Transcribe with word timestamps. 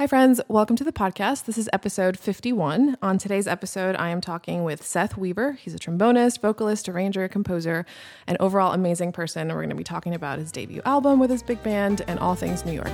Hi, 0.00 0.06
friends. 0.06 0.40
Welcome 0.48 0.76
to 0.76 0.84
the 0.84 0.94
podcast. 0.94 1.44
This 1.44 1.58
is 1.58 1.68
episode 1.74 2.18
51. 2.18 2.96
On 3.02 3.18
today's 3.18 3.46
episode, 3.46 3.96
I 3.96 4.08
am 4.08 4.22
talking 4.22 4.64
with 4.64 4.82
Seth 4.82 5.18
Weaver. 5.18 5.52
He's 5.52 5.74
a 5.74 5.78
trombonist, 5.78 6.40
vocalist, 6.40 6.88
arranger, 6.88 7.28
composer, 7.28 7.84
and 8.26 8.38
overall 8.40 8.72
amazing 8.72 9.12
person. 9.12 9.48
We're 9.48 9.56
going 9.56 9.68
to 9.68 9.74
be 9.74 9.84
talking 9.84 10.14
about 10.14 10.38
his 10.38 10.50
debut 10.50 10.80
album 10.86 11.20
with 11.20 11.28
his 11.28 11.42
big 11.42 11.62
band 11.62 12.00
and 12.08 12.18
all 12.18 12.34
things 12.34 12.64
New 12.64 12.72
York. 12.72 12.90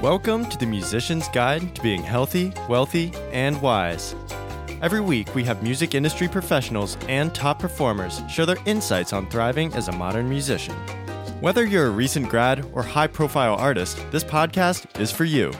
Welcome 0.00 0.46
to 0.50 0.56
the 0.56 0.66
Musician's 0.66 1.26
Guide 1.30 1.74
to 1.74 1.82
Being 1.82 2.04
Healthy, 2.04 2.52
Wealthy, 2.68 3.12
and 3.32 3.60
Wise. 3.60 4.14
Every 4.82 5.00
week, 5.00 5.34
we 5.34 5.42
have 5.42 5.64
music 5.64 5.96
industry 5.96 6.28
professionals 6.28 6.96
and 7.08 7.34
top 7.34 7.58
performers 7.58 8.22
share 8.30 8.46
their 8.46 8.58
insights 8.66 9.12
on 9.12 9.28
thriving 9.30 9.74
as 9.74 9.88
a 9.88 9.92
modern 9.92 10.28
musician. 10.28 10.76
Whether 11.46 11.64
you're 11.64 11.86
a 11.86 11.90
recent 11.90 12.28
grad 12.28 12.66
or 12.72 12.82
high 12.82 13.06
profile 13.06 13.54
artist, 13.54 14.04
this 14.10 14.24
podcast 14.24 14.98
is 14.98 15.12
for 15.12 15.24
you. 15.24 15.52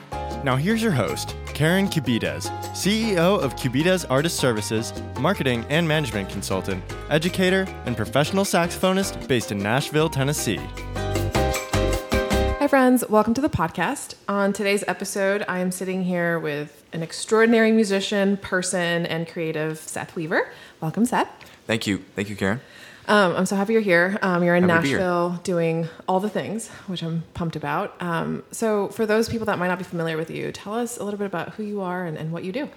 Now, 0.42 0.56
here's 0.56 0.82
your 0.82 0.90
host, 0.90 1.36
Karen 1.54 1.86
Cubides, 1.86 2.50
CEO 2.74 3.40
of 3.40 3.54
Cubides 3.54 4.04
Artist 4.06 4.36
Services, 4.36 4.92
marketing 5.20 5.64
and 5.68 5.86
management 5.86 6.28
consultant, 6.28 6.82
educator, 7.08 7.68
and 7.84 7.96
professional 7.96 8.42
saxophonist 8.42 9.28
based 9.28 9.52
in 9.52 9.58
Nashville, 9.58 10.08
Tennessee. 10.10 10.58
Hi, 12.56 12.66
friends. 12.66 13.04
Welcome 13.08 13.34
to 13.34 13.40
the 13.40 13.48
podcast. 13.48 14.16
On 14.26 14.52
today's 14.52 14.82
episode, 14.88 15.44
I 15.46 15.60
am 15.60 15.70
sitting 15.70 16.02
here 16.02 16.40
with 16.40 16.82
an 16.92 17.04
extraordinary 17.04 17.70
musician, 17.70 18.38
person, 18.38 19.06
and 19.06 19.28
creative, 19.28 19.78
Seth 19.78 20.16
Weaver. 20.16 20.50
Welcome, 20.80 21.06
Seth. 21.06 21.28
Thank 21.68 21.86
you. 21.86 21.98
Thank 22.16 22.28
you, 22.28 22.34
Karen. 22.34 22.60
Um, 23.08 23.36
I'm 23.36 23.46
so 23.46 23.54
happy 23.54 23.72
you're 23.72 23.82
here. 23.82 24.18
Um, 24.20 24.42
you're 24.42 24.56
in 24.56 24.68
Happy 24.68 24.88
here. 24.88 24.98
Nashville 24.98 25.40
doing 25.44 25.88
all 26.08 26.18
the 26.18 26.28
things, 26.28 26.68
which 26.86 27.02
I'm 27.02 27.22
pumped 27.34 27.54
about. 27.54 27.94
Um, 28.00 28.42
so, 28.50 28.88
for 28.88 29.06
those 29.06 29.28
people 29.28 29.46
that 29.46 29.58
might 29.58 29.68
not 29.68 29.78
be 29.78 29.84
familiar 29.84 30.16
with 30.16 30.30
you, 30.30 30.50
tell 30.50 30.74
us 30.74 30.98
a 30.98 31.04
little 31.04 31.18
bit 31.18 31.26
about 31.26 31.54
who 31.54 31.62
you 31.62 31.80
are 31.82 32.04
and, 32.04 32.16
and 32.18 32.32
what 32.32 32.42
you 32.42 32.52
do. 32.52 32.68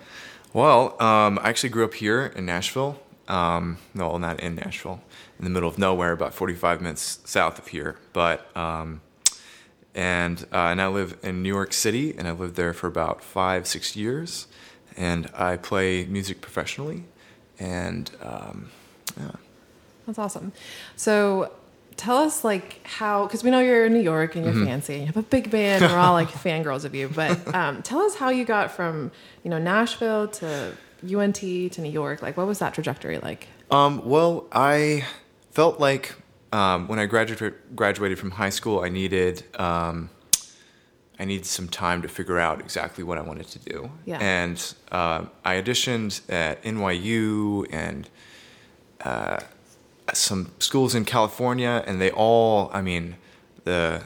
Well, 0.54 1.02
um, 1.02 1.40
I 1.42 1.50
actually 1.50 1.70
grew 1.70 1.84
up 1.84 1.96
here 1.96 2.28
in 2.36 2.46
Nashville. 2.46 3.02
Um, 3.28 3.78
no, 3.94 4.18
not 4.18 4.40
in 4.40 4.56
Nashville, 4.56 5.02
in 5.38 5.46
the 5.46 5.52
middle 5.52 5.70
of 5.70 5.78
nowhere, 5.78 6.12
about 6.12 6.34
45 6.34 6.82
minutes 6.82 7.20
south 7.26 7.60
of 7.60 7.68
here. 7.68 7.98
But 8.14 8.56
um, 8.58 9.02
and 9.96 10.46
uh, 10.52 10.70
and 10.70 10.82
I 10.82 10.88
live 10.88 11.18
in 11.24 11.42
New 11.42 11.50
York 11.50 11.74
City, 11.74 12.16
and 12.18 12.28
I 12.28 12.32
lived 12.32 12.56
there 12.56 12.74
for 12.74 12.88
about 12.88 13.24
five, 13.24 13.68
six 13.68 13.96
years. 13.96 14.48
And 14.98 15.30
I 15.34 15.56
play 15.56 16.06
music 16.06 16.42
professionally, 16.42 17.06
and 17.58 18.12
um, 18.22 18.70
yeah. 19.18 19.32
That's 20.10 20.18
awesome. 20.20 20.52
So, 20.96 21.52
tell 21.98 22.18
us 22.18 22.44
like 22.44 22.80
how, 22.86 23.26
because 23.28 23.44
we 23.44 23.52
know 23.52 23.60
you're 23.60 23.86
in 23.86 23.94
New 23.94 24.00
York 24.02 24.36
and 24.36 24.44
you're 24.44 24.54
Mm-hmm. 24.56 24.66
fancy, 24.66 24.94
and 24.94 25.02
you 25.02 25.08
have 25.08 25.18
a 25.18 25.22
big 25.22 25.52
band. 25.52 25.84
and 25.84 25.94
We're 25.94 26.00
all 26.00 26.14
like 26.14 26.30
fangirls 26.48 26.84
of 26.84 26.96
you, 26.96 27.10
but 27.10 27.54
um, 27.54 27.82
tell 27.84 28.00
us 28.02 28.16
how 28.16 28.30
you 28.30 28.44
got 28.46 28.72
from 28.72 29.12
you 29.44 29.50
know 29.52 29.60
Nashville 29.60 30.28
to 30.30 30.74
UNT 31.04 31.36
to 31.36 31.82
New 31.82 31.92
York. 31.92 32.22
Like, 32.22 32.38
what 32.38 32.48
was 32.48 32.60
that 32.60 32.74
trajectory 32.74 33.20
like? 33.20 33.48
Um, 33.70 34.02
well, 34.04 34.48
I 34.52 35.06
felt 35.52 35.80
like 35.80 36.16
um, 36.52 36.88
when 36.88 36.98
I 36.98 37.06
graduated 37.06 37.54
graduated 37.76 38.18
from 38.18 38.32
high 38.32 38.50
school, 38.50 38.80
I 38.80 38.90
needed 38.90 39.44
um, 39.60 40.10
I 41.20 41.26
needed 41.26 41.46
some 41.46 41.68
time 41.68 42.02
to 42.02 42.08
figure 42.08 42.40
out 42.40 42.62
exactly 42.62 43.04
what 43.04 43.18
I 43.18 43.22
wanted 43.22 43.48
to 43.50 43.60
do. 43.60 43.92
Yeah. 44.06 44.20
And 44.22 44.74
uh, 44.92 45.26
I 45.44 45.62
auditioned 45.62 46.22
at 46.32 46.64
NYU 46.64 47.68
and 47.72 48.10
uh, 49.04 49.40
some 50.18 50.52
schools 50.60 50.96
in 50.96 51.06
California, 51.06 51.84
and 51.88 52.00
they 52.02 52.12
all, 52.12 52.70
I 52.74 52.82
mean, 52.82 53.16
the 53.64 54.02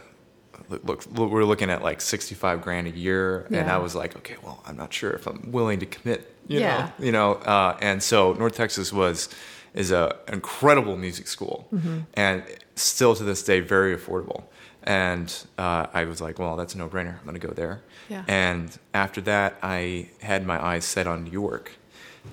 look, 0.70 1.06
look 1.12 1.32
we're 1.32 1.44
looking 1.46 1.70
at 1.70 1.82
like 1.84 2.02
sixty 2.02 2.36
five 2.36 2.62
grand 2.62 2.88
a 2.88 2.92
year, 2.92 3.48
and 3.52 3.70
I 3.70 3.78
was 3.78 3.96
like, 3.96 4.16
okay, 4.18 4.36
well, 4.44 4.62
I'm 4.66 4.78
not 4.78 4.94
sure 4.94 5.12
if 5.12 5.28
I'm 5.28 5.52
willing 5.52 5.80
to 5.80 5.86
commit. 5.86 6.30
You 6.48 6.60
Yeah. 6.60 6.92
know, 7.00 7.06
you 7.06 7.12
know, 7.12 7.34
uh, 7.36 7.78
and 7.82 8.02
so 8.04 8.34
North 8.34 8.56
Texas 8.56 8.92
was 8.92 9.30
is 9.74 9.92
a 9.92 10.16
incredible 10.28 10.98
music 10.98 11.28
school, 11.28 11.68
Mm-hmm. 11.74 12.00
and 12.16 12.44
still 12.76 13.16
to 13.16 13.24
this 13.24 13.44
day 13.44 13.60
very 13.60 13.96
affordable. 13.96 14.44
And 14.86 15.34
uh, 15.58 15.86
I 15.94 16.04
was 16.04 16.20
like, 16.20 16.38
well, 16.40 16.58
that's 16.58 16.76
a 16.76 16.78
no 16.78 16.90
brainer. 16.90 17.18
I'm 17.18 17.24
going 17.24 17.40
to 17.40 17.48
go 17.48 17.54
there. 17.54 17.82
Yeah. 18.10 18.26
And 18.28 18.78
after 18.94 19.22
that, 19.22 19.58
I 19.64 20.10
had 20.22 20.46
my 20.46 20.62
eyes 20.62 20.84
set 20.84 21.08
on 21.08 21.24
New 21.24 21.32
York, 21.32 21.72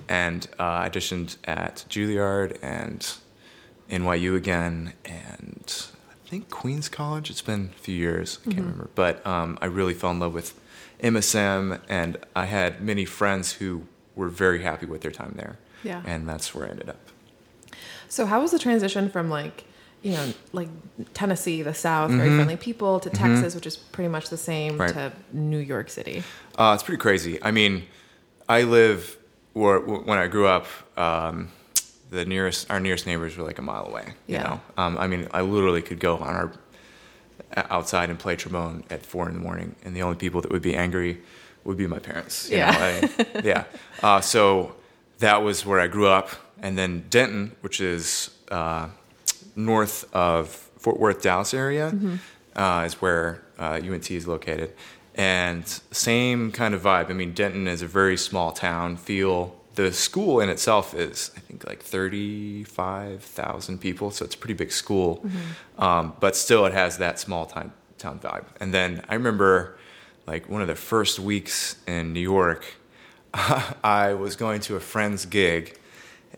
and 0.09 0.47
uh, 0.59 0.83
auditioned 0.83 1.37
at 1.45 1.85
Juilliard 1.89 2.57
and 2.61 3.01
NYU 3.91 4.35
again, 4.35 4.93
and 5.05 5.85
I 6.09 6.29
think 6.29 6.49
Queens 6.49 6.89
College. 6.89 7.29
It's 7.29 7.41
been 7.41 7.71
a 7.77 7.79
few 7.79 7.95
years. 7.95 8.39
I 8.41 8.43
can't 8.45 8.55
Mm-hmm. 8.55 8.61
remember, 8.71 8.89
but 8.95 9.25
um, 9.27 9.57
I 9.61 9.65
really 9.65 9.93
fell 9.93 10.11
in 10.11 10.19
love 10.19 10.33
with 10.33 10.59
MSM, 11.03 11.79
and 11.89 12.17
I 12.35 12.45
had 12.45 12.81
many 12.81 13.05
friends 13.05 13.53
who 13.53 13.83
were 14.15 14.29
very 14.29 14.61
happy 14.63 14.85
with 14.85 15.01
their 15.01 15.11
time 15.11 15.33
there. 15.35 15.57
Yeah. 15.83 16.01
And 16.05 16.27
that's 16.29 16.53
where 16.55 16.67
I 16.67 16.69
ended 16.69 16.89
up. 16.89 16.97
So, 18.07 18.25
how 18.25 18.41
was 18.41 18.51
the 18.51 18.59
transition 18.59 19.09
from 19.09 19.29
like 19.29 19.65
you 20.03 20.11
know 20.13 20.33
like 20.53 20.69
Tennessee, 21.13 21.61
the 21.61 21.73
South, 21.73 22.11
very 22.11 22.29
friendly 22.35 22.57
people, 22.57 22.99
to 22.99 23.09
Texas, 23.09 23.55
which 23.55 23.65
is 23.67 23.77
pretty 23.77 24.09
much 24.09 24.29
the 24.29 24.37
same, 24.37 24.77
Right. 24.77 24.93
to 24.93 25.11
New 25.33 25.57
York 25.59 25.89
City? 25.89 26.23
Uh, 26.57 26.71
it's 26.75 26.83
pretty 26.83 26.99
crazy. 27.01 27.39
I 27.41 27.51
mean, 27.51 27.83
I 28.49 28.63
live 28.63 29.17
where 29.53 29.79
when 29.79 30.17
I 30.17 30.27
grew 30.27 30.47
up. 30.47 30.65
Um, 30.97 31.49
the 32.11 32.25
nearest, 32.25 32.69
our 32.69 32.79
nearest 32.79 33.07
neighbors 33.07 33.35
were 33.37 33.43
like 33.43 33.57
a 33.57 33.61
mile 33.63 33.87
away. 33.87 34.13
You 34.27 34.35
Yeah. 34.35 34.43
know, 34.43 34.61
um, 34.77 34.97
I 34.97 35.07
mean, 35.07 35.27
I 35.31 35.41
literally 35.41 35.81
could 35.81 35.99
go 35.99 36.17
on 36.17 36.33
our 36.35 36.51
outside 37.55 38.09
and 38.09 38.19
play 38.19 38.35
trombone 38.35 38.83
at 38.89 39.05
four 39.05 39.27
in 39.27 39.33
the 39.33 39.39
morning, 39.39 39.75
and 39.83 39.95
the 39.95 40.01
only 40.03 40.15
people 40.17 40.41
that 40.41 40.51
would 40.51 40.61
be 40.61 40.75
angry 40.75 41.21
would 41.63 41.77
be 41.77 41.87
my 41.87 41.99
parents. 41.99 42.49
you 42.49 42.57
Yeah. 42.57 42.71
know, 42.71 42.77
I- 42.79 43.41
yeah. 43.43 43.63
Uh, 44.03 44.19
so 44.19 44.75
that 45.19 45.43
was 45.43 45.63
where 45.65 45.79
I 45.79 45.87
grew 45.87 46.07
up, 46.07 46.29
and 46.61 46.75
then 46.77 47.05
Denton, 47.09 47.55
which 47.61 47.79
is 47.79 48.31
uh, 48.49 48.87
north 49.55 50.05
of 50.13 50.47
Fort 50.79 50.99
Worth, 50.99 51.21
Dallas 51.21 51.53
area, 51.53 51.93
uh, 52.55 52.83
is 52.87 52.95
where 52.95 53.41
uh, 53.59 53.79
UNT 53.83 54.09
is 54.09 54.27
located, 54.27 54.73
and 55.13 55.67
same 55.91 56.51
kind 56.51 56.73
of 56.73 56.81
vibe. 56.81 57.09
I 57.11 57.13
mean, 57.13 57.33
Denton 57.33 57.67
is 57.67 57.81
a 57.83 57.87
very 57.87 58.17
small 58.17 58.51
town 58.51 58.97
feel. 58.97 59.55
The 59.75 59.93
school 59.93 60.41
in 60.41 60.49
itself 60.49 60.93
is, 60.93 61.31
I 61.37 61.39
think, 61.39 61.65
like 61.65 61.81
35,000 61.81 63.79
people, 63.79 64.11
so 64.11 64.25
it's 64.25 64.35
a 64.35 64.37
pretty 64.37 64.53
big 64.53 64.71
school. 64.71 65.25
Um, 65.77 66.13
but 66.19 66.35
still, 66.35 66.65
it 66.65 66.73
has 66.73 66.97
that 66.97 67.19
small 67.19 67.45
town, 67.45 67.71
town 67.97 68.19
vibe. 68.19 68.45
And 68.59 68.73
then 68.73 69.03
I 69.07 69.13
remember, 69.15 69.77
like, 70.27 70.49
one 70.49 70.61
of 70.61 70.67
the 70.67 70.75
first 70.75 71.19
weeks 71.19 71.77
in 71.87 72.11
New 72.11 72.19
York, 72.19 72.65
I 73.33 74.13
was 74.13 74.35
going 74.35 74.59
to 74.61 74.75
a 74.75 74.81
friend's 74.81 75.25
gig, 75.25 75.77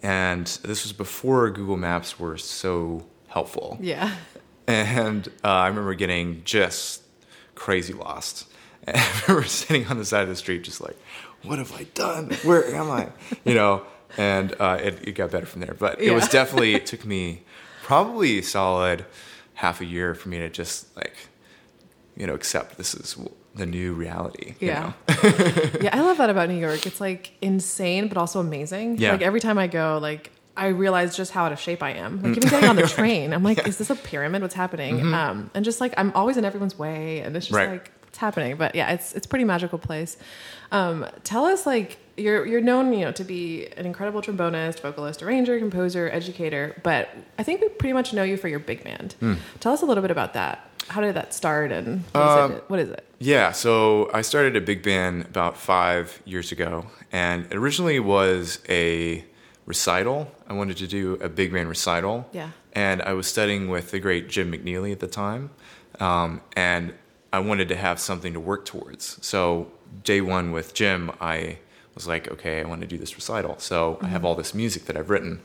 and 0.04 0.46
this 0.64 0.84
was 0.84 0.94
before 0.94 1.50
Google 1.50 1.78
Maps 1.78 2.20
were 2.20 2.38
so 2.38 3.06
helpful. 3.28 3.78
Yeah. 3.82 4.14
And 4.68 5.28
uh, 5.44 5.48
I 5.48 5.68
remember 5.68 5.94
getting 5.96 6.44
just 6.46 7.02
crazy 7.56 7.94
lost. 7.94 8.48
And 8.86 8.98
I 9.00 9.22
remember 9.28 9.48
sitting 9.48 9.88
on 9.88 9.98
the 9.98 10.06
side 10.06 10.24
of 10.24 10.30
the 10.30 10.36
street, 10.36 10.64
just 10.64 10.82
like, 10.82 10.98
what 11.44 11.60
have 11.60 11.74
I 11.74 11.84
done? 11.94 12.32
Where 12.44 12.66
am 12.76 12.90
I? 12.92 13.10
You 13.46 13.54
know, 13.56 13.84
and 14.18 14.56
uh, 14.60 14.80
it, 14.82 15.08
it 15.08 15.12
got 15.14 15.32
better 15.32 15.46
from 15.46 15.62
there. 15.62 15.76
But 15.78 16.02
it 16.02 16.12
was 16.12 16.28
definitely, 16.40 16.74
it 16.76 16.86
took 16.86 17.06
me 17.06 17.44
probably 17.84 18.40
a 18.40 18.44
solid 18.44 19.06
half 19.56 19.82
a 19.82 19.86
year 19.86 20.16
for 20.16 20.30
me 20.30 20.40
to 20.40 20.50
just 20.50 20.96
like, 20.96 21.14
you 22.16 22.26
know, 22.28 22.34
accept 22.34 22.78
this 22.78 22.94
is 22.96 23.18
the 23.56 23.66
new 23.66 23.94
reality. 23.94 24.56
you 24.60 24.68
Yeah. 24.70 24.82
know? 24.82 24.94
yeah, 25.82 25.90
I 25.96 26.02
love 26.02 26.18
that 26.18 26.30
about 26.30 26.50
New 26.50 26.60
York. 26.60 26.86
It's 26.88 27.00
like 27.02 27.34
insane, 27.42 28.08
but 28.08 28.18
also 28.18 28.40
amazing. 28.40 28.98
Yeah. 28.98 29.12
Like 29.12 29.22
every 29.22 29.40
time 29.40 29.58
I 29.58 29.68
go, 29.68 30.00
like 30.02 30.32
I 30.56 30.68
realize 30.68 31.16
just 31.18 31.32
how 31.32 31.46
out 31.46 31.52
of 31.52 31.60
shape 31.60 31.82
I 31.84 31.92
am. 31.92 32.22
Like 32.22 32.38
even 32.38 32.50
getting 32.50 32.70
on 32.70 32.76
the 32.76 32.88
train, 32.88 33.34
I'm 33.34 33.44
like, 33.44 33.68
is 33.68 33.78
this 33.78 33.90
a 33.90 33.96
pyramid? 33.96 34.42
What's 34.42 34.54
happening? 34.56 35.14
Um, 35.14 35.50
and 35.54 35.64
just 35.66 35.82
like 35.82 35.94
I'm 35.98 36.12
always 36.14 36.38
in 36.38 36.46
everyone's 36.46 36.78
way, 36.78 37.20
and 37.22 37.36
it's 37.36 37.48
just 37.48 37.56
Right. 37.58 37.70
like 37.70 37.92
what's 38.14 38.20
happening. 38.20 38.58
But 38.58 38.76
yeah, 38.76 38.92
it's 38.92 39.14
it's 39.14 39.26
a 39.26 39.30
pretty 39.30 39.46
magical 39.46 39.80
place. 39.80 40.18
Um, 40.72 41.06
tell 41.24 41.46
us 41.46 41.66
like 41.66 41.98
you're 42.16 42.46
you're 42.46 42.62
known 42.62 42.94
you 42.94 43.06
know 43.06 43.12
to 43.12 43.24
be 43.24 43.68
an 43.76 43.86
incredible 43.86 44.22
trombonist, 44.22 44.82
vocalist, 44.82 45.24
arranger, 45.24 45.58
composer, 45.58 46.10
educator. 46.12 46.80
But 46.84 47.10
I 47.40 47.44
think 47.44 47.62
we 47.62 47.70
pretty 47.70 47.94
much 47.94 48.14
know 48.14 48.24
you 48.24 48.38
for 48.38 48.48
your 48.48 48.60
big 48.60 48.84
band. 48.84 49.16
Tell 49.60 49.74
us 49.74 49.82
a 49.82 49.86
little 49.86 50.02
bit 50.04 50.12
about 50.12 50.34
that. 50.34 50.70
How 50.90 51.00
did 51.02 51.16
that 51.16 51.34
start, 51.34 51.72
and 51.72 52.04
what 52.12 52.52
is, 52.52 52.58
it, 52.58 52.64
what 52.68 52.80
is 52.80 52.90
it? 52.90 53.08
Yeah, 53.20 53.54
so 53.54 54.12
I 54.14 54.22
started 54.22 54.58
a 54.58 54.62
big 54.62 54.84
band 54.84 55.26
about 55.26 55.58
five 55.58 56.22
years 56.26 56.52
ago, 56.52 56.88
and 57.10 57.46
it 57.46 57.56
originally 57.56 58.02
was 58.02 58.60
a 58.68 59.24
recital. 59.66 60.30
I 60.50 60.54
wanted 60.54 60.76
to 60.78 60.88
do 60.88 61.14
a 61.22 61.30
big 61.30 61.54
band 61.54 61.70
recital. 61.70 62.28
Yeah. 62.34 62.50
And 62.74 63.02
I 63.02 63.14
was 63.14 63.28
studying 63.28 63.70
with 63.70 63.92
the 63.92 64.00
great 64.02 64.28
Jim 64.28 64.52
McNeely 64.52 64.92
at 64.92 65.00
the 65.00 65.08
time, 65.08 65.52
um, 66.02 66.42
and 66.58 66.94
I 67.34 67.40
wanted 67.40 67.68
to 67.70 67.76
have 67.76 68.00
something 68.00 68.32
to 68.34 68.40
work 68.40 68.64
towards. 68.64 69.18
So 69.26 69.72
day 70.04 70.22
one 70.22 70.52
with 70.52 70.76
Jim, 70.76 71.12
I 71.20 71.58
was 71.96 72.08
like, 72.08 72.32
okay, 72.32 72.62
I 72.62 72.64
want 72.64 72.82
to 72.82 72.88
do 72.88 73.00
this 73.00 73.16
recital. 73.16 73.58
So 73.58 73.98
I 74.04 74.08
have 74.08 74.24
all 74.24 74.36
this 74.36 74.54
music 74.54 74.86
that 74.86 74.96
I've 74.96 75.10
written. 75.10 75.42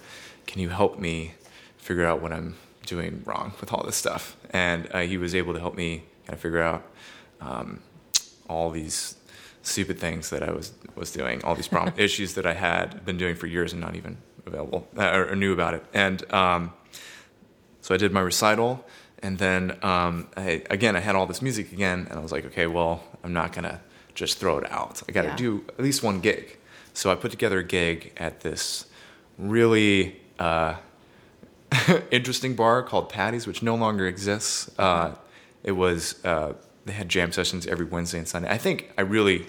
Can 0.46 0.60
you 0.60 0.68
help 0.68 0.98
me 0.98 1.32
figure 1.78 2.04
out 2.04 2.20
what 2.20 2.30
I'm 2.30 2.56
doing 2.84 3.22
wrong 3.24 3.54
with 3.58 3.72
all 3.72 3.82
this 3.84 3.96
stuff? 3.96 4.36
And 4.50 4.86
uh, 4.92 5.00
he 5.00 5.16
was 5.16 5.34
able 5.34 5.54
to 5.54 5.60
help 5.60 5.76
me 5.76 6.04
kind 6.26 6.34
of 6.34 6.40
figure 6.40 6.60
out 6.60 6.86
um, 7.40 7.80
all 8.50 8.68
these 8.68 9.16
stupid 9.62 9.98
things 9.98 10.28
that 10.28 10.42
I 10.42 10.52
was 10.52 10.72
was 10.94 11.10
doing, 11.10 11.42
all 11.42 11.54
these 11.54 11.68
problem 11.68 11.94
issues 11.98 12.34
that 12.34 12.44
I 12.44 12.52
had 12.52 13.02
been 13.06 13.16
doing 13.16 13.34
for 13.34 13.46
years 13.46 13.72
and 13.72 13.80
not 13.80 13.96
even 13.96 14.18
available 14.46 14.86
uh, 14.98 15.10
or, 15.10 15.30
or 15.30 15.36
knew 15.36 15.54
about 15.54 15.72
it. 15.72 15.86
And 15.94 16.30
um, 16.34 16.74
so 17.80 17.94
I 17.94 17.98
did 17.98 18.12
my 18.12 18.20
recital, 18.20 18.84
and 19.22 19.38
then 19.38 19.76
um, 19.82 20.28
I, 20.36 20.62
again 20.70 20.96
I 20.96 21.00
had 21.00 21.14
all 21.16 21.26
this 21.26 21.42
music 21.42 21.72
again, 21.72 22.06
and 22.08 22.18
I 22.18 22.22
was 22.22 22.32
like, 22.32 22.44
okay, 22.46 22.66
well 22.66 23.02
I'm 23.24 23.32
not 23.32 23.52
gonna 23.52 23.80
just 24.14 24.38
throw 24.38 24.58
it 24.58 24.70
out. 24.70 25.02
I 25.08 25.12
got 25.12 25.22
to 25.22 25.28
Yeah. 25.28 25.36
do 25.36 25.64
at 25.68 25.80
least 25.84 26.02
one 26.02 26.20
gig. 26.20 26.58
So 26.92 27.10
I 27.12 27.14
put 27.14 27.30
together 27.30 27.58
a 27.60 27.64
gig 27.64 28.12
at 28.16 28.40
this 28.40 28.86
really 29.38 30.20
uh, 30.40 30.74
interesting 32.10 32.54
bar 32.56 32.82
called 32.82 33.08
Patty's, 33.10 33.46
which 33.46 33.62
no 33.62 33.74
longer 33.76 34.06
exists. 34.06 34.70
Uh, 34.78 35.14
it 35.62 35.72
was 35.72 36.24
uh, 36.24 36.54
they 36.86 36.92
had 36.92 37.08
jam 37.08 37.30
sessions 37.32 37.66
every 37.66 37.84
Wednesday 37.86 38.18
and 38.18 38.26
Sunday. 38.26 38.48
I 38.50 38.58
think 38.58 38.90
I 38.98 39.02
really 39.02 39.46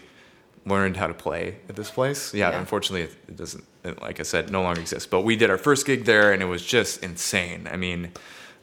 learned 0.66 0.98
how 0.98 1.08
to 1.08 1.14
play 1.14 1.58
at 1.70 1.76
this 1.76 1.90
place. 1.90 2.34
Yeah, 2.34 2.52
Yeah. 2.52 2.60
unfortunately, 2.60 3.04
it, 3.04 3.16
it 3.30 3.36
doesn't. 3.38 3.64
It, 3.84 4.02
like 4.02 4.20
I 4.20 4.24
said, 4.24 4.52
no 4.52 4.62
longer 4.62 4.82
exists. 4.82 5.08
But 5.08 5.22
we 5.22 5.36
did 5.36 5.50
our 5.50 5.58
first 5.58 5.86
gig 5.86 6.04
there, 6.06 6.34
and 6.34 6.42
it 6.44 6.48
was 6.48 6.64
just 6.66 7.04
insane. 7.04 7.68
I 7.72 7.78
mean. 7.78 8.12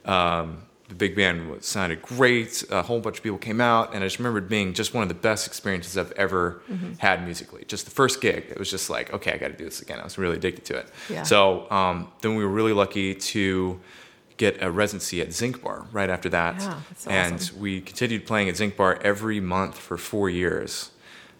Um, 0.05 0.63
the 0.89 0.95
big 0.95 1.15
band 1.15 1.63
sounded 1.63 2.01
great. 2.01 2.63
A 2.69 2.81
whole 2.81 2.99
bunch 3.01 3.17
of 3.17 3.23
people 3.23 3.37
came 3.37 3.59
out, 3.59 3.93
and 3.93 4.03
I 4.03 4.07
just 4.07 4.19
remembered 4.19 4.47
being 4.47 4.73
just 4.73 4.93
one 4.93 5.03
of 5.03 5.09
the 5.09 5.15
best 5.15 5.45
experiences 5.45 5.97
I've 5.97 6.13
ever 6.13 6.61
had 6.99 7.25
musically. 7.25 7.65
Just 7.67 7.85
the 7.85 7.91
first 7.91 8.21
gig, 8.21 8.45
it 8.49 8.57
was 8.57 8.71
just 8.71 8.89
like, 8.89 9.13
okay, 9.13 9.33
I 9.33 9.37
got 9.37 9.49
to 9.49 9.57
do 9.57 9.65
this 9.65 9.81
again. 9.81 9.99
I 9.99 10.03
was 10.03 10.17
really 10.17 10.37
addicted 10.37 10.63
to 10.65 10.77
it. 10.77 10.89
Yeah. 11.09 11.23
So 11.23 11.69
um, 11.71 12.09
then 12.21 12.35
we 12.35 12.43
were 12.45 12.51
really 12.51 12.73
lucky 12.73 13.13
to 13.15 13.79
get 14.37 14.61
a 14.63 14.69
residency 14.71 15.19
at 15.19 15.33
Zinc 15.33 15.61
Bar 15.63 15.87
right 15.91 16.09
after 16.09 16.29
that, 16.29 16.61
Yeah, 16.61 16.79
and 17.07 17.51
we 17.57 17.81
continued 17.81 18.25
playing 18.25 18.47
at 18.49 18.55
Zinc 18.55 18.77
Bar 18.77 18.99
every 19.01 19.39
month 19.39 19.77
for 19.77 19.97
four 19.97 20.29
years. 20.29 20.91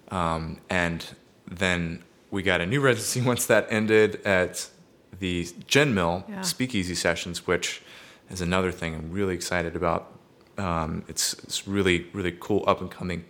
Um, 0.09 0.59
and 0.69 1.05
then 1.49 2.03
we 2.31 2.43
got 2.43 2.59
a 2.59 2.65
new 2.65 2.81
residency 2.81 3.21
once 3.27 3.45
that 3.45 3.67
ended 3.69 4.19
at 4.25 4.67
the 5.19 5.47
Gin 5.67 5.93
Mill 5.93 6.25
Yeah. 6.27 6.41
Speakeasy 6.41 6.95
Sessions, 6.95 7.47
which 7.47 7.81
is 8.29 8.41
another 8.41 8.71
thing 8.71 8.95
I'm 8.95 9.11
really 9.11 9.35
excited 9.35 9.75
about. 9.75 10.13
Um, 10.57 11.03
it's 11.07 11.33
it's 11.43 11.67
really 11.67 12.07
really 12.13 12.35
cool 12.39 12.63
up 12.67 12.81
and 12.81 12.89
coming 12.89 13.25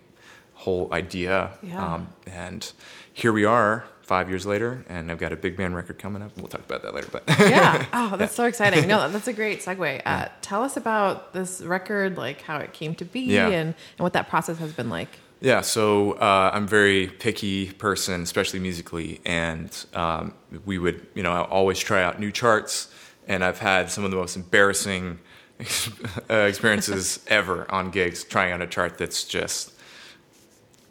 whole 0.54 0.88
idea. 0.92 1.50
Yeah. 1.62 1.94
Um, 1.94 2.08
and 2.26 2.70
here 3.12 3.32
we 3.32 3.44
are 3.44 3.84
five 4.02 4.28
years 4.28 4.44
later, 4.46 4.84
and 4.88 5.10
I've 5.10 5.18
got 5.18 5.32
a 5.32 5.36
big 5.36 5.56
band 5.56 5.76
record 5.76 5.98
coming 5.98 6.22
up. 6.22 6.36
We'll 6.36 6.48
talk 6.48 6.62
about 6.64 6.82
that 6.82 6.94
later, 6.94 7.08
but 7.12 7.22
yeah. 7.28 7.84
Oh, 7.92 8.16
that's 8.16 8.34
so 8.34 8.44
exciting. 8.44 8.88
No, 8.88 9.08
that's 9.12 9.28
a 9.28 9.32
great 9.32 9.60
segue. 9.60 10.02
Uh, 10.04 10.28
tell 10.40 10.64
us 10.64 10.76
about 10.76 11.32
this 11.34 11.60
record, 11.60 12.16
like 12.16 12.40
how 12.40 12.56
it 12.56 12.72
came 12.72 12.94
to 12.96 13.04
be 13.04 13.20
Yeah. 13.20 13.48
and, 13.48 13.68
and 13.68 13.74
what 13.98 14.14
that 14.14 14.28
process 14.28 14.58
has 14.58 14.72
been 14.72 14.88
like. 14.88 15.10
Yeah, 15.40 15.60
so 15.60 16.12
uh, 16.14 16.50
I'm 16.52 16.64
a 16.64 16.66
very 16.66 17.06
picky 17.06 17.72
person, 17.74 18.22
especially 18.22 18.58
musically, 18.58 19.20
and 19.24 19.70
um, 19.94 20.34
we 20.64 20.78
would, 20.78 21.06
you 21.14 21.22
know, 21.22 21.30
I 21.30 21.42
always 21.42 21.78
try 21.78 22.02
out 22.02 22.18
new 22.18 22.32
charts, 22.32 22.88
and 23.28 23.44
I've 23.44 23.58
had 23.58 23.90
some 23.90 24.04
of 24.04 24.10
the 24.10 24.16
most 24.16 24.34
embarrassing 24.36 25.20
experiences 26.28 27.20
ever 27.28 27.70
on 27.70 27.90
gigs 27.90 28.24
trying 28.24 28.52
on 28.52 28.62
a 28.62 28.66
chart 28.66 28.98
that's 28.98 29.24
just 29.24 29.72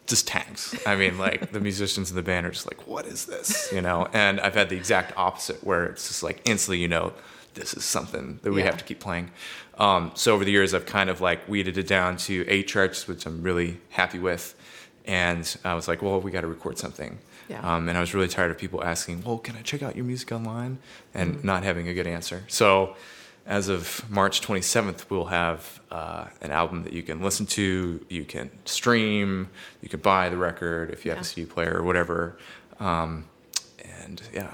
just 0.06 0.26
tanks. 0.26 0.74
I 0.86 0.96
mean, 0.96 1.18
like 1.18 1.52
the 1.52 1.60
musicians 1.60 2.08
in 2.08 2.16
the 2.16 2.22
band 2.22 2.46
are 2.46 2.50
just 2.50 2.66
like, 2.66 2.86
"What 2.86 3.04
is 3.04 3.26
this?" 3.26 3.70
You 3.72 3.82
know, 3.82 4.08
and 4.14 4.40
I've 4.40 4.54
had 4.54 4.70
the 4.70 4.76
exact 4.76 5.12
opposite, 5.18 5.62
where 5.62 5.84
it's 5.86 6.08
just 6.08 6.22
like 6.22 6.40
instantly, 6.46 6.78
you 6.78 6.88
know, 6.88 7.12
this 7.54 7.74
is 7.74 7.84
something 7.84 8.38
that 8.42 8.50
we 8.52 8.60
Yeah. 8.60 8.66
have 8.66 8.78
to 8.78 8.84
keep 8.84 9.00
playing. 9.00 9.30
Um, 9.78 10.12
so 10.14 10.34
over 10.34 10.44
the 10.44 10.50
years, 10.50 10.72
I've 10.72 10.86
kind 10.86 11.10
of 11.10 11.20
like 11.20 11.46
weeded 11.48 11.76
it 11.76 11.86
down 11.86 12.16
to 12.18 12.44
eight 12.48 12.68
charts, 12.68 13.06
which 13.06 13.26
I'm 13.26 13.42
really 13.42 13.80
happy 13.90 14.18
with. 14.18 14.54
And 15.04 15.56
I 15.64 15.74
was 15.74 15.88
like, 15.88 16.02
well, 16.02 16.20
we 16.20 16.30
got 16.30 16.40
to 16.42 16.46
record 16.46 16.78
something. 16.78 17.18
Yeah. 17.48 17.60
Um, 17.62 17.88
and 17.88 17.96
I 17.96 18.00
was 18.00 18.12
really 18.14 18.28
tired 18.28 18.50
of 18.50 18.58
people 18.58 18.84
asking, 18.84 19.22
well, 19.24 19.38
can 19.38 19.56
I 19.56 19.62
check 19.62 19.82
out 19.82 19.96
your 19.96 20.04
music 20.04 20.30
online? 20.32 20.78
And 21.14 21.36
Mm-hmm. 21.36 21.46
not 21.46 21.62
having 21.64 21.88
a 21.88 21.94
good 21.94 22.06
answer. 22.06 22.44
So 22.48 22.94
as 23.46 23.68
of 23.68 24.04
March 24.10 24.42
27th, 24.42 25.08
we'll 25.08 25.24
have 25.26 25.80
uh, 25.90 26.26
an 26.42 26.50
album 26.50 26.82
that 26.84 26.92
you 26.92 27.02
can 27.02 27.22
listen 27.22 27.46
to, 27.46 28.04
you 28.10 28.24
can 28.24 28.50
stream, 28.66 29.48
you 29.80 29.88
can 29.88 30.00
buy 30.00 30.28
the 30.28 30.36
record 30.36 30.90
if 30.90 31.04
you 31.04 31.10
have 31.10 31.18
Yeah. 31.18 31.22
a 31.22 31.24
CD 31.24 31.46
player 31.50 31.74
or 31.78 31.82
whatever. 31.82 32.36
Um, 32.78 33.24
and 34.02 34.20
yeah. 34.34 34.50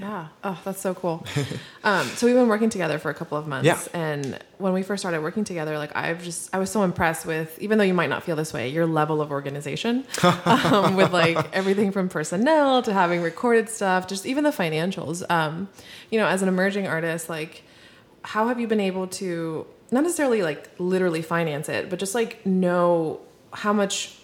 Yeah. 0.00 0.28
Oh, 0.42 0.60
that's 0.64 0.80
so 0.80 0.94
cool. 0.94 1.24
um, 1.84 2.06
so 2.08 2.26
we've 2.26 2.34
been 2.34 2.48
working 2.48 2.70
together 2.70 2.98
for 2.98 3.10
a 3.10 3.14
couple 3.14 3.36
of 3.36 3.46
months. 3.46 3.66
Yeah. 3.66 3.78
And 3.92 4.38
when 4.58 4.72
we 4.72 4.82
first 4.82 5.02
started 5.02 5.22
working 5.22 5.44
together, 5.44 5.78
like 5.78 5.94
I've 5.94 6.22
just, 6.22 6.54
I 6.54 6.58
was 6.58 6.70
so 6.70 6.82
impressed 6.82 7.26
with, 7.26 7.58
even 7.60 7.78
though 7.78 7.84
you 7.84 7.94
might 7.94 8.08
not 8.08 8.22
feel 8.22 8.36
this 8.36 8.52
way, 8.52 8.68
your 8.68 8.86
level 8.86 9.20
of 9.20 9.30
organization 9.30 10.04
um, 10.44 10.96
with 10.96 11.12
like 11.12 11.52
everything 11.52 11.92
from 11.92 12.08
personnel 12.08 12.82
to 12.82 12.92
having 12.92 13.22
recorded 13.22 13.68
stuff, 13.68 14.06
just 14.06 14.26
even 14.26 14.44
the 14.44 14.50
financials. 14.50 15.28
Um, 15.30 15.68
you 16.10 16.18
know, 16.18 16.26
as 16.26 16.42
an 16.42 16.48
emerging 16.48 16.86
artist, 16.86 17.28
like 17.28 17.62
how 18.22 18.48
have 18.48 18.60
you 18.60 18.66
been 18.66 18.80
able 18.80 19.06
to 19.06 19.66
not 19.90 20.02
necessarily 20.02 20.42
like 20.42 20.70
literally 20.78 21.22
finance 21.22 21.68
it, 21.68 21.90
but 21.90 21.98
just 21.98 22.14
like 22.14 22.44
know 22.46 23.20
how 23.52 23.72
much 23.72 24.16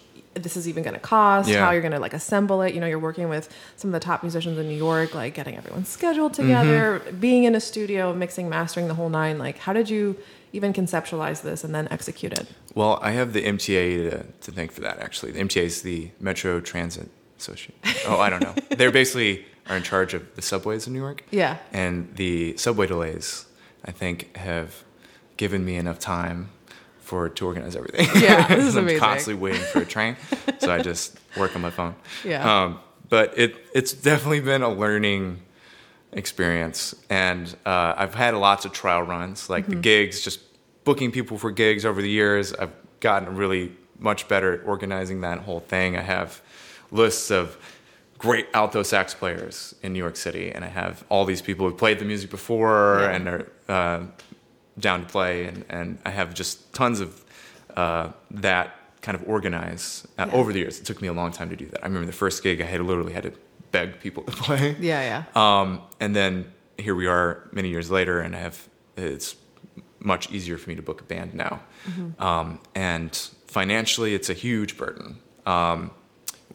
this 0.43 0.57
is 0.57 0.67
even 0.67 0.83
going 0.83 0.93
to 0.93 0.99
cost, 0.99 1.49
Yeah. 1.49 1.65
how 1.65 1.71
you're 1.71 1.81
going 1.81 1.93
to 1.93 1.99
like 1.99 2.13
assemble 2.13 2.61
it. 2.61 2.73
You 2.73 2.79
know, 2.79 2.87
you're 2.87 2.99
working 2.99 3.29
with 3.29 3.53
some 3.75 3.89
of 3.89 3.93
the 3.93 3.99
top 3.99 4.23
musicians 4.23 4.57
in 4.57 4.67
New 4.67 4.75
York, 4.77 5.13
like 5.15 5.33
getting 5.33 5.57
everyone 5.57 5.85
scheduled 5.85 6.33
mm-hmm. 6.33 6.43
together, 6.43 7.01
being 7.19 7.43
in 7.43 7.55
a 7.55 7.59
studio, 7.59 8.13
mixing, 8.13 8.49
mastering 8.49 8.87
the 8.87 8.95
whole 8.95 9.09
nine. 9.09 9.37
Like, 9.37 9.57
how 9.57 9.73
did 9.73 9.89
you 9.89 10.17
even 10.53 10.73
conceptualize 10.73 11.41
this 11.41 11.63
and 11.63 11.73
then 11.75 11.87
execute 11.91 12.33
it? 12.33 12.47
Well, 12.73 12.99
I 13.01 13.11
have 13.11 13.33
the 13.33 13.43
MTA 13.43 14.09
to, 14.09 14.25
to 14.41 14.51
thank 14.51 14.71
for 14.71 14.81
that, 14.81 14.99
actually. 14.99 15.31
The 15.31 15.41
MTA 15.41 15.63
is 15.63 15.81
the 15.81 16.11
Metro 16.19 16.59
Transit 16.59 17.09
Association. 17.37 17.73
Oh, 18.07 18.19
I 18.19 18.29
don't 18.29 18.41
know. 18.41 18.55
They're 18.69 18.91
basically 18.91 19.45
are 19.69 19.77
in 19.77 19.83
charge 19.83 20.13
of 20.13 20.35
the 20.35 20.41
subways 20.41 20.87
in 20.87 20.93
New 20.93 20.99
York. 20.99 21.23
Yeah. 21.31 21.57
And 21.73 22.15
the 22.15 22.55
subway 22.57 22.87
delays, 22.87 23.45
I 23.85 23.91
think, 23.91 24.35
have 24.37 24.83
given 25.35 25.65
me 25.65 25.75
enough 25.75 25.99
time 25.99 26.49
for 27.07 27.29
to 27.29 27.45
organize 27.45 27.75
everything. 27.75 28.05
Yeah, 28.21 28.47
this 28.53 28.65
is 28.65 28.75
I'm 28.77 28.83
amazing. 28.83 28.99
constantly 28.99 29.41
waiting 29.41 29.61
for 29.71 29.79
a 29.81 29.85
train, 29.85 30.17
so 30.59 30.71
I 30.73 30.79
just 30.81 31.17
work 31.37 31.55
on 31.55 31.61
my 31.61 31.69
phone. 31.69 31.95
Yeah. 32.25 32.43
Um, 32.63 32.79
but 33.09 33.37
it 33.37 33.55
it's 33.73 33.93
definitely 33.93 34.41
been 34.41 34.61
a 34.61 34.69
learning 34.69 35.41
experience, 36.11 36.95
and 37.09 37.55
uh, 37.65 37.93
I've 37.97 38.13
had 38.15 38.33
lots 38.35 38.65
of 38.65 38.71
trial 38.73 39.01
runs, 39.03 39.49
like 39.49 39.67
the 39.67 39.75
gigs, 39.75 40.21
just 40.21 40.39
booking 40.83 41.11
people 41.11 41.37
for 41.37 41.51
gigs 41.51 41.85
over 41.85 42.01
the 42.01 42.09
years. 42.09 42.53
I've 42.53 42.73
gotten 42.99 43.35
really 43.35 43.71
much 43.99 44.27
better 44.27 44.53
at 44.59 44.65
organizing 44.67 45.21
that 45.21 45.39
whole 45.39 45.59
thing. 45.61 45.97
I 45.97 46.01
have 46.01 46.41
lists 46.91 47.31
of 47.31 47.57
great 48.17 48.47
alto 48.53 48.83
sax 48.83 49.13
players 49.13 49.75
in 49.83 49.93
New 49.93 49.99
York 49.99 50.15
City, 50.15 50.51
and 50.51 50.65
I 50.65 50.69
have 50.69 51.03
all 51.09 51.23
these 51.25 51.41
people 51.41 51.67
who've 51.69 51.77
played 51.77 51.99
the 51.99 52.05
music 52.05 52.29
before 52.29 52.99
Yeah. 53.01 53.11
and 53.15 53.27
are 53.27 53.51
uh, 53.69 53.99
down 54.79 55.01
to 55.01 55.05
play, 55.07 55.45
and, 55.45 55.65
and 55.69 55.97
I 56.05 56.11
have 56.11 56.33
just 56.33 56.73
tons 56.73 56.99
of 56.99 57.23
uh, 57.75 58.11
that 58.31 58.75
kind 59.01 59.15
of 59.15 59.27
organized 59.27 60.05
uh, 60.17 60.25
Yeah. 60.27 60.33
over 60.35 60.51
the 60.53 60.59
years. 60.59 60.79
It 60.79 60.85
took 60.85 61.01
me 61.01 61.07
a 61.07 61.13
long 61.13 61.31
time 61.31 61.49
to 61.49 61.55
do 61.55 61.65
that. 61.67 61.83
I 61.83 61.87
remember 61.87 62.05
the 62.07 62.11
first 62.17 62.43
gig, 62.43 62.61
I 62.61 62.65
had 62.65 62.81
literally 62.81 63.13
had 63.13 63.23
to 63.23 63.33
beg 63.71 63.99
people 63.99 64.23
to 64.23 64.31
play. 64.43 64.75
Yeah, 64.79 65.23
yeah. 65.35 65.59
Um, 65.61 65.81
and 65.99 66.15
then 66.15 66.51
here 66.77 66.95
we 66.95 67.07
are 67.07 67.47
many 67.51 67.69
years 67.69 67.89
later, 67.91 68.19
and 68.19 68.35
I 68.35 68.39
have 68.39 68.67
it's 68.95 69.35
much 69.99 70.31
easier 70.31 70.57
for 70.57 70.69
me 70.69 70.75
to 70.75 70.81
book 70.81 71.01
a 71.01 71.03
band 71.03 71.33
now. 71.33 71.59
Um, 72.19 72.59
and 72.75 73.15
financially, 73.47 74.13
it's 74.13 74.29
a 74.29 74.33
huge 74.33 74.77
burden. 74.77 75.17
Um, 75.45 75.91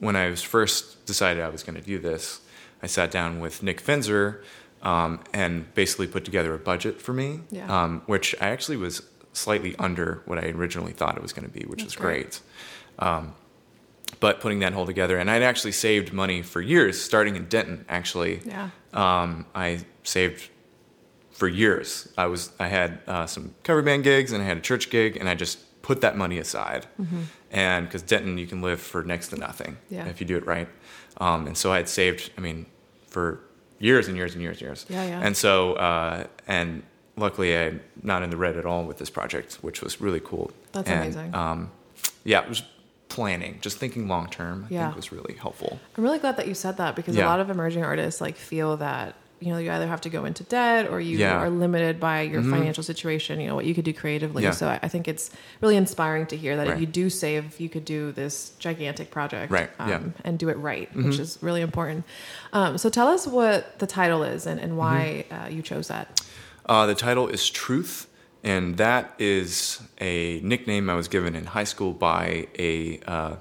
when 0.00 0.16
I 0.16 0.28
was 0.30 0.42
first 0.42 1.06
decided 1.06 1.42
I 1.42 1.48
was 1.48 1.62
going 1.62 1.76
to 1.76 1.82
do 1.86 1.98
this, 1.98 2.40
I 2.82 2.86
sat 2.86 3.10
down 3.10 3.40
with 3.40 3.62
Nick 3.62 3.82
Finzer 3.82 4.42
um, 4.82 5.20
and 5.32 5.72
basically 5.74 6.06
put 6.06 6.24
together 6.24 6.54
a 6.54 6.58
budget 6.58 7.00
for 7.00 7.12
me, 7.12 7.40
Yeah. 7.50 7.66
um, 7.84 8.02
which 8.06 8.34
I 8.40 8.48
actually 8.50 8.76
was 8.78 9.02
slightly 9.32 9.74
under 9.78 10.22
what 10.26 10.38
I 10.38 10.48
originally 10.48 10.92
thought 10.92 11.16
it 11.16 11.22
was 11.22 11.32
going 11.32 11.46
to 11.46 11.50
be, 11.50 11.64
which 11.66 11.80
That's 11.82 11.96
was 11.96 12.02
great. 12.02 12.22
great. 12.22 12.40
Um, 12.98 13.34
but 14.20 14.40
putting 14.40 14.58
that 14.60 14.72
whole 14.72 14.86
together, 14.86 15.16
and 15.18 15.30
I'd 15.30 15.42
actually 15.42 15.72
saved 15.72 16.12
money 16.12 16.42
for 16.42 16.60
years, 16.60 17.00
starting 17.00 17.34
in 17.36 17.46
Denton. 17.46 17.84
Actually, 17.88 18.40
Yeah. 18.44 18.68
um, 18.92 19.46
I 19.54 19.80
saved 20.04 20.50
for 21.30 21.48
years. 21.48 22.08
I 22.18 22.26
was 22.26 22.52
I 22.60 22.68
had 22.68 22.98
uh, 23.06 23.26
some 23.26 23.54
cover 23.64 23.82
band 23.82 24.04
gigs 24.04 24.30
and 24.32 24.42
I 24.42 24.46
had 24.46 24.58
a 24.58 24.60
church 24.60 24.90
gig, 24.90 25.16
and 25.16 25.28
I 25.28 25.34
just 25.34 25.58
put 25.82 26.00
that 26.02 26.16
money 26.16 26.38
aside. 26.38 26.86
And 27.50 27.86
because 27.86 28.02
Denton, 28.02 28.38
you 28.38 28.46
can 28.46 28.60
live 28.62 28.80
for 28.80 29.02
next 29.02 29.28
to 29.28 29.36
nothing 29.36 29.72
Mm-hmm. 29.86 29.94
Yeah. 29.94 30.06
if 30.06 30.20
you 30.20 30.26
do 30.26 30.36
it 30.36 30.46
right. 30.46 30.68
Um, 31.18 31.46
and 31.46 31.56
so 31.56 31.72
I 31.72 31.78
had 31.78 31.88
saved. 31.88 32.30
I 32.36 32.40
mean, 32.40 32.66
for 33.08 33.40
years 33.82 34.08
and 34.08 34.16
years 34.16 34.32
and 34.34 34.42
years 34.42 34.56
and 34.58 34.62
years. 34.68 34.86
Yeah, 34.88 35.04
yeah. 35.04 35.20
And 35.26 35.36
so 35.36 35.74
uh, 35.74 36.24
and 36.46 36.82
luckily 37.16 37.50
I'm 37.56 37.80
not 38.02 38.22
in 38.22 38.30
the 38.30 38.36
red 38.36 38.56
at 38.56 38.64
all 38.64 38.84
with 38.84 38.98
this 38.98 39.10
project, 39.10 39.58
which 39.60 39.82
was 39.82 40.00
really 40.00 40.20
cool. 40.20 40.50
That's 40.72 40.88
And, 40.88 41.00
amazing. 41.02 41.34
Um, 41.34 41.70
yeah, 42.24 42.42
it 42.42 42.48
was 42.48 42.62
planning, 43.08 43.58
just 43.60 43.76
thinking 43.78 44.08
long 44.08 44.26
term. 44.30 44.66
I 44.70 44.74
Yeah. 44.74 44.84
think 44.86 44.96
was 44.96 45.12
really 45.12 45.34
helpful. 45.34 45.78
I'm 45.96 46.04
really 46.04 46.18
glad 46.18 46.36
that 46.38 46.46
you 46.48 46.54
said 46.54 46.76
that 46.78 46.96
because 46.96 47.16
a 47.16 47.24
lot 47.26 47.40
of 47.40 47.50
emerging 47.50 47.84
artists 47.84 48.20
like 48.20 48.36
feel 48.36 48.76
that 48.78 49.14
you 49.42 49.52
know 49.52 49.58
you 49.58 49.70
either 49.72 49.86
have 49.88 50.00
to 50.02 50.08
go 50.08 50.24
into 50.24 50.44
debt 50.44 50.88
or 50.88 51.00
you 51.00 51.18
Yeah. 51.18 51.36
are 51.42 51.50
limited 51.50 51.98
by 51.98 52.22
your 52.22 52.42
financial 52.42 52.82
situation. 52.82 53.40
You 53.40 53.48
know 53.48 53.54
what 53.54 53.64
you 53.64 53.74
could 53.74 53.84
do 53.84 53.92
creatively. 53.92 54.42
Yeah. 54.44 54.52
So 54.52 54.68
I, 54.68 54.78
I 54.82 54.88
think 54.88 55.08
it's 55.08 55.30
really 55.60 55.76
inspiring 55.76 56.26
to 56.26 56.36
hear 56.36 56.56
that 56.56 56.68
if 56.68 56.80
you 56.80 56.86
do 56.86 57.10
save, 57.10 57.58
you 57.60 57.68
could 57.68 57.84
do 57.84 58.12
this 58.12 58.50
gigantic 58.58 59.10
project, 59.10 59.50
Right, 59.52 59.70
yeah. 59.80 59.96
um, 59.96 60.14
and 60.24 60.38
do 60.38 60.48
it 60.48 60.56
right, 60.58 60.88
which 60.94 61.18
is 61.18 61.38
really 61.42 61.60
important. 61.60 62.04
Um, 62.52 62.78
so 62.78 62.88
tell 62.88 63.08
us 63.08 63.26
what 63.26 63.78
the 63.78 63.86
title 63.86 64.22
is 64.22 64.46
and, 64.46 64.60
and 64.60 64.76
why 64.78 65.24
uh, 65.30 65.48
you 65.48 65.62
chose 65.62 65.88
that. 65.88 66.20
Uh, 66.66 66.86
the 66.86 66.94
title 66.94 67.26
is 67.28 67.50
Truth, 67.50 68.06
and 68.44 68.76
that 68.76 69.14
is 69.18 69.80
a 70.00 70.40
nickname 70.42 70.88
I 70.88 70.94
was 70.94 71.08
given 71.08 71.34
in 71.34 71.46
high 71.46 71.64
school 71.64 71.92
by 71.92 72.46
a 72.58 73.00
uh, 73.06 73.36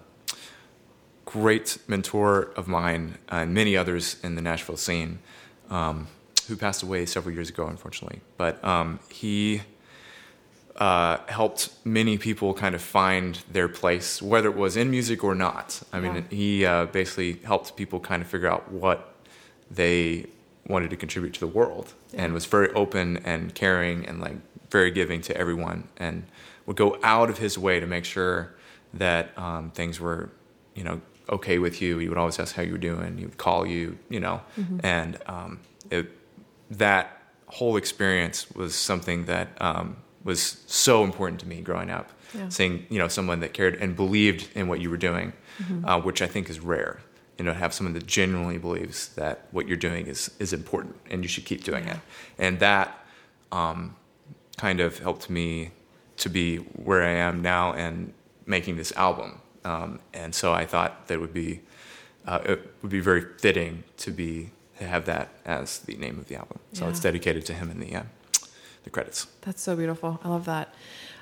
great 1.25 1.77
mentor 1.87 2.51
of 2.55 2.67
mine 2.67 3.17
and 3.29 3.53
many 3.53 3.77
others 3.77 4.17
in 4.23 4.35
the 4.35 4.41
Nashville 4.41 4.77
scene 4.77 5.19
um, 5.71 6.07
who 6.47 6.55
passed 6.55 6.83
away 6.83 7.05
several 7.07 7.33
years 7.33 7.49
ago, 7.49 7.65
unfortunately. 7.65 8.19
But 8.37 8.63
um, 8.63 8.99
he 9.09 9.61
uh, 10.75 11.17
helped 11.27 11.69
many 11.83 12.17
people 12.17 12.53
kind 12.53 12.75
of 12.75 12.81
find 12.81 13.39
their 13.51 13.67
place, 13.67 14.21
whether 14.21 14.49
it 14.49 14.55
was 14.55 14.77
in 14.77 14.89
music 14.91 15.23
or 15.23 15.33
not. 15.35 15.81
I 15.91 15.99
mean, 15.99 16.15
Yeah. 16.15 16.21
he 16.29 16.65
uh, 16.65 16.85
basically 16.85 17.39
helped 17.43 17.75
people 17.75 17.99
kind 17.99 18.21
of 18.21 18.27
figure 18.27 18.47
out 18.47 18.71
what 18.71 19.13
they 19.69 20.27
wanted 20.67 20.89
to 20.91 20.95
contribute 20.97 21.33
to 21.33 21.39
the 21.39 21.47
world 21.47 21.93
and 22.13 22.33
was 22.33 22.45
very 22.45 22.69
open 22.73 23.17
and 23.25 23.53
caring 23.55 24.05
and 24.05 24.19
like 24.21 24.35
very 24.69 24.91
giving 24.91 25.21
to 25.21 25.35
everyone 25.37 25.87
and 25.97 26.23
would 26.65 26.77
go 26.77 26.97
out 27.03 27.29
of 27.29 27.37
his 27.39 27.57
way 27.57 27.79
to 27.79 27.87
make 27.87 28.05
sure 28.05 28.51
that 28.93 29.37
um, 29.37 29.71
things 29.71 29.99
were, 29.99 30.29
you 30.75 30.83
know, 30.83 31.01
okay 31.31 31.57
with 31.59 31.81
you. 31.81 31.97
He 31.97 32.09
would 32.09 32.17
always 32.17 32.39
ask 32.39 32.55
how 32.55 32.61
you 32.63 32.73
were 32.73 32.77
doing. 32.77 33.17
He 33.17 33.25
would 33.25 33.37
call 33.37 33.65
you, 33.65 33.97
you 34.09 34.19
know, 34.19 34.41
and 34.83 35.17
um, 35.27 35.59
it, 35.89 36.07
that 36.71 37.21
whole 37.47 37.75
experience 37.77 38.49
was 38.51 38.75
something 38.75 39.25
that 39.25 39.49
um, 39.61 39.97
was 40.23 40.63
so 40.67 41.03
important 41.03 41.39
to 41.41 41.47
me 41.47 41.61
growing 41.61 41.89
up. 41.89 42.09
Yeah. 42.33 42.47
Seeing, 42.49 42.85
you 42.89 42.97
know, 42.99 43.07
someone 43.09 43.41
that 43.41 43.53
cared 43.53 43.75
and 43.75 43.95
believed 43.95 44.49
in 44.55 44.67
what 44.67 44.79
you 44.79 44.89
were 44.89 44.97
doing, 44.97 45.33
uh, 45.83 45.99
which 45.99 46.21
I 46.21 46.27
think 46.27 46.49
is 46.49 46.59
rare. 46.61 46.99
You 47.37 47.45
know, 47.45 47.53
have 47.53 47.73
someone 47.73 47.93
that 47.93 48.05
genuinely 48.07 48.57
believes 48.57 49.09
that 49.15 49.47
what 49.51 49.67
you're 49.67 49.75
doing 49.89 50.07
is 50.07 50.29
is 50.39 50.53
important 50.53 50.95
and 51.09 51.23
you 51.23 51.27
should 51.27 51.45
keep 51.45 51.63
doing 51.63 51.85
Yeah. 51.85 51.95
it. 51.95 51.99
And 52.37 52.59
that 52.59 52.87
um, 53.51 53.95
kind 54.57 54.79
of 54.79 54.99
helped 54.99 55.29
me 55.29 55.71
to 56.17 56.29
be 56.29 56.57
where 56.57 57.03
I 57.03 57.09
am 57.27 57.41
now 57.41 57.73
and 57.73 58.13
making 58.45 58.77
this 58.77 58.91
album. 58.93 59.41
Um, 59.63 59.99
and 60.13 60.33
so 60.33 60.53
I 60.53 60.65
thought 60.65 61.07
that 61.07 61.19
would 61.19 61.33
be 61.33 61.61
uh, 62.25 62.39
it 62.45 62.73
would 62.81 62.91
be 62.91 62.99
very 62.99 63.21
fitting 63.39 63.83
to 63.97 64.11
be 64.11 64.51
to 64.79 64.87
have 64.87 65.05
that 65.05 65.29
as 65.45 65.79
the 65.79 65.95
name 65.95 66.17
of 66.19 66.27
the 66.27 66.35
album. 66.35 66.59
So 66.73 66.87
it's 66.87 66.99
dedicated 66.99 67.45
to 67.47 67.53
him 67.53 67.69
in 67.69 67.79
the 67.79 67.95
uh, 67.95 68.03
the 68.83 68.89
credits. 68.89 69.27
That's 69.41 69.61
so 69.61 69.75
beautiful. 69.75 70.19
I 70.23 70.29
love 70.29 70.45
that. 70.45 70.73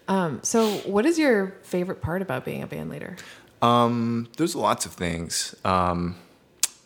Um, 0.07 0.39
so, 0.41 0.67
what 0.79 1.05
is 1.05 1.19
your 1.19 1.55
favorite 1.61 2.01
part 2.01 2.21
about 2.21 2.43
being 2.43 2.63
a 2.63 2.67
band 2.67 2.89
leader? 2.89 3.15
Um, 3.61 4.27
there's 4.37 4.55
lots 4.55 4.85
of 4.85 4.93
things. 4.93 5.55
Um, 5.63 6.15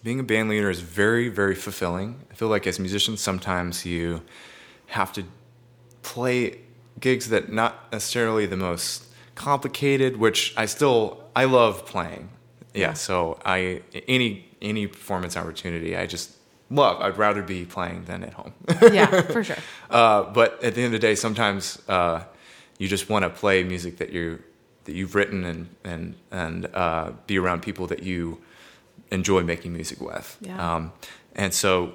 being 0.04 0.20
a 0.20 0.24
band 0.24 0.50
leader 0.50 0.70
is 0.70 0.82
very, 0.82 1.30
very 1.30 1.56
fulfilling. 1.56 2.20
I 2.30 2.34
feel 2.34 2.50
like 2.50 2.68
as 2.68 2.80
musicians, 2.80 3.22
sometimes 3.22 3.86
you 3.86 4.22
have 4.88 5.14
to 5.14 5.24
play 6.02 6.60
gigs 7.00 7.30
that 7.30 7.52
not 7.52 7.92
necessarily 7.94 8.46
the 8.46 8.58
most 8.58 9.06
complicated, 9.36 10.18
which 10.18 10.54
I 10.58 10.66
still 10.66 11.24
I 11.36 11.46
love 11.46 11.86
playing. 11.86 12.30
Yeah, 12.74 12.82
Yeah. 12.90 12.94
so 12.94 13.40
I 13.46 13.82
any 14.08 14.46
any 14.62 14.88
performance 14.88 15.36
opportunity, 15.38 15.96
I 15.98 16.06
just 16.06 16.32
love. 16.70 17.02
I'd 17.02 17.18
rather 17.18 17.42
be 17.44 17.66
playing 17.66 18.06
than 18.06 18.24
at 18.24 18.34
home. 18.34 18.54
Yeah, 18.82 19.22
for 19.22 19.44
sure. 19.50 19.58
Uh, 19.90 20.24
but 20.24 20.64
at 20.64 20.76
the 20.76 20.82
end 20.82 20.94
of 20.96 21.02
the 21.02 21.08
day, 21.08 21.16
sometimes 21.16 21.82
uh, 21.88 22.24
you 22.78 22.88
just 22.88 23.10
want 23.10 23.24
to 23.24 23.30
play 23.30 23.64
music 23.64 23.98
that 23.98 24.12
you 24.12 24.42
that 24.86 24.94
you've 24.96 25.16
written 25.16 25.44
and 25.44 25.68
and 25.84 26.16
and 26.32 26.66
uh, 26.74 27.12
be 27.28 27.38
around 27.38 27.62
people 27.62 27.88
that 27.88 28.04
you 28.04 28.40
enjoy 29.12 29.44
making 29.44 29.74
music 29.74 30.02
with. 30.02 30.38
Yeah. 30.42 30.76
Um, 30.76 30.92
and 31.36 31.54
so 31.54 31.94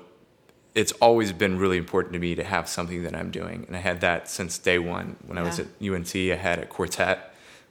it's 0.74 0.92
always 1.00 1.32
been 1.32 1.58
really 1.58 1.76
important 1.76 2.12
to 2.12 2.18
me 2.20 2.34
to 2.36 2.44
have 2.44 2.68
something 2.68 3.02
that 3.02 3.14
I'm 3.16 3.30
doing, 3.30 3.64
and 3.66 3.76
I 3.76 3.80
had 3.80 4.00
that 4.02 4.28
since 4.28 4.58
day 4.58 4.78
one. 4.78 5.16
When 5.26 5.38
I 5.38 5.42
was 5.42 5.58
at 5.58 5.66
UNT, 5.82 6.14
I 6.14 6.36
had 6.36 6.58
a 6.60 6.66
quartet. 6.66 7.27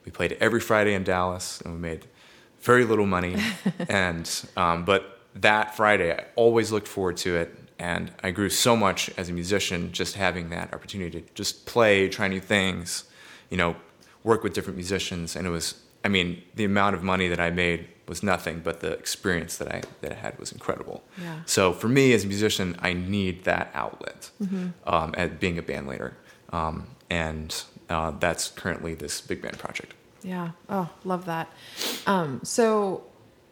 We 0.07 0.11
played 0.11 0.37
every 0.39 0.61
Friday 0.61 0.93
in 0.93 1.03
Dallas, 1.03 1.59
and 1.59 1.73
we 1.73 1.79
made 1.81 2.05
very 2.61 2.85
little 2.85 3.05
money. 3.05 3.35
and 3.89 4.25
um, 4.55 4.85
but 4.85 5.19
that 5.35 5.75
Friday, 5.75 6.13
I 6.13 6.23
always 6.37 6.71
looked 6.71 6.87
forward 6.87 7.17
to 7.17 7.35
it, 7.35 7.53
and 7.77 8.09
I 8.23 8.31
grew 8.31 8.47
so 8.47 8.77
much 8.77 9.11
as 9.17 9.27
a 9.27 9.33
musician 9.33 9.91
just 9.91 10.15
having 10.15 10.49
that 10.51 10.73
opportunity 10.73 11.19
to 11.19 11.33
just 11.33 11.65
play, 11.65 12.07
try 12.07 12.29
new 12.29 12.39
things, 12.39 13.03
you 13.49 13.57
know, 13.57 13.75
work 14.23 14.43
with 14.43 14.53
different 14.53 14.77
musicians, 14.77 15.35
and 15.35 15.45
it 15.45 15.49
was. 15.49 15.75
I 16.05 16.07
mean, 16.07 16.41
the 16.55 16.63
amount 16.63 16.95
of 16.95 17.03
money 17.03 17.27
that 17.27 17.41
I 17.41 17.49
made 17.49 17.89
was 18.07 18.23
nothing, 18.23 18.61
but 18.63 18.79
the 18.79 18.93
experience 18.93 19.57
that 19.57 19.67
I 19.67 19.81
that 19.99 20.13
I 20.13 20.15
had 20.15 20.39
was 20.39 20.53
incredible. 20.53 21.03
Yeah. 21.21 21.41
So 21.45 21.73
for 21.73 21.89
me 21.89 22.13
as 22.13 22.23
a 22.23 22.27
musician, 22.27 22.77
I 22.79 22.93
need 22.93 23.43
that 23.43 23.71
outlet 23.73 24.31
um, 24.85 25.13
at 25.17 25.41
being 25.41 25.57
a 25.57 25.61
band 25.61 25.85
leader, 25.89 26.15
um, 26.53 26.87
and 27.09 27.61
uh, 27.89 28.11
that's 28.11 28.47
currently 28.47 28.93
this 28.93 29.19
big 29.19 29.41
band 29.41 29.57
project. 29.57 29.93
Yeah. 30.23 30.51
Oh, 30.69 30.89
love 31.03 31.25
that. 31.25 31.47
Um, 32.05 32.41
so, 32.43 33.03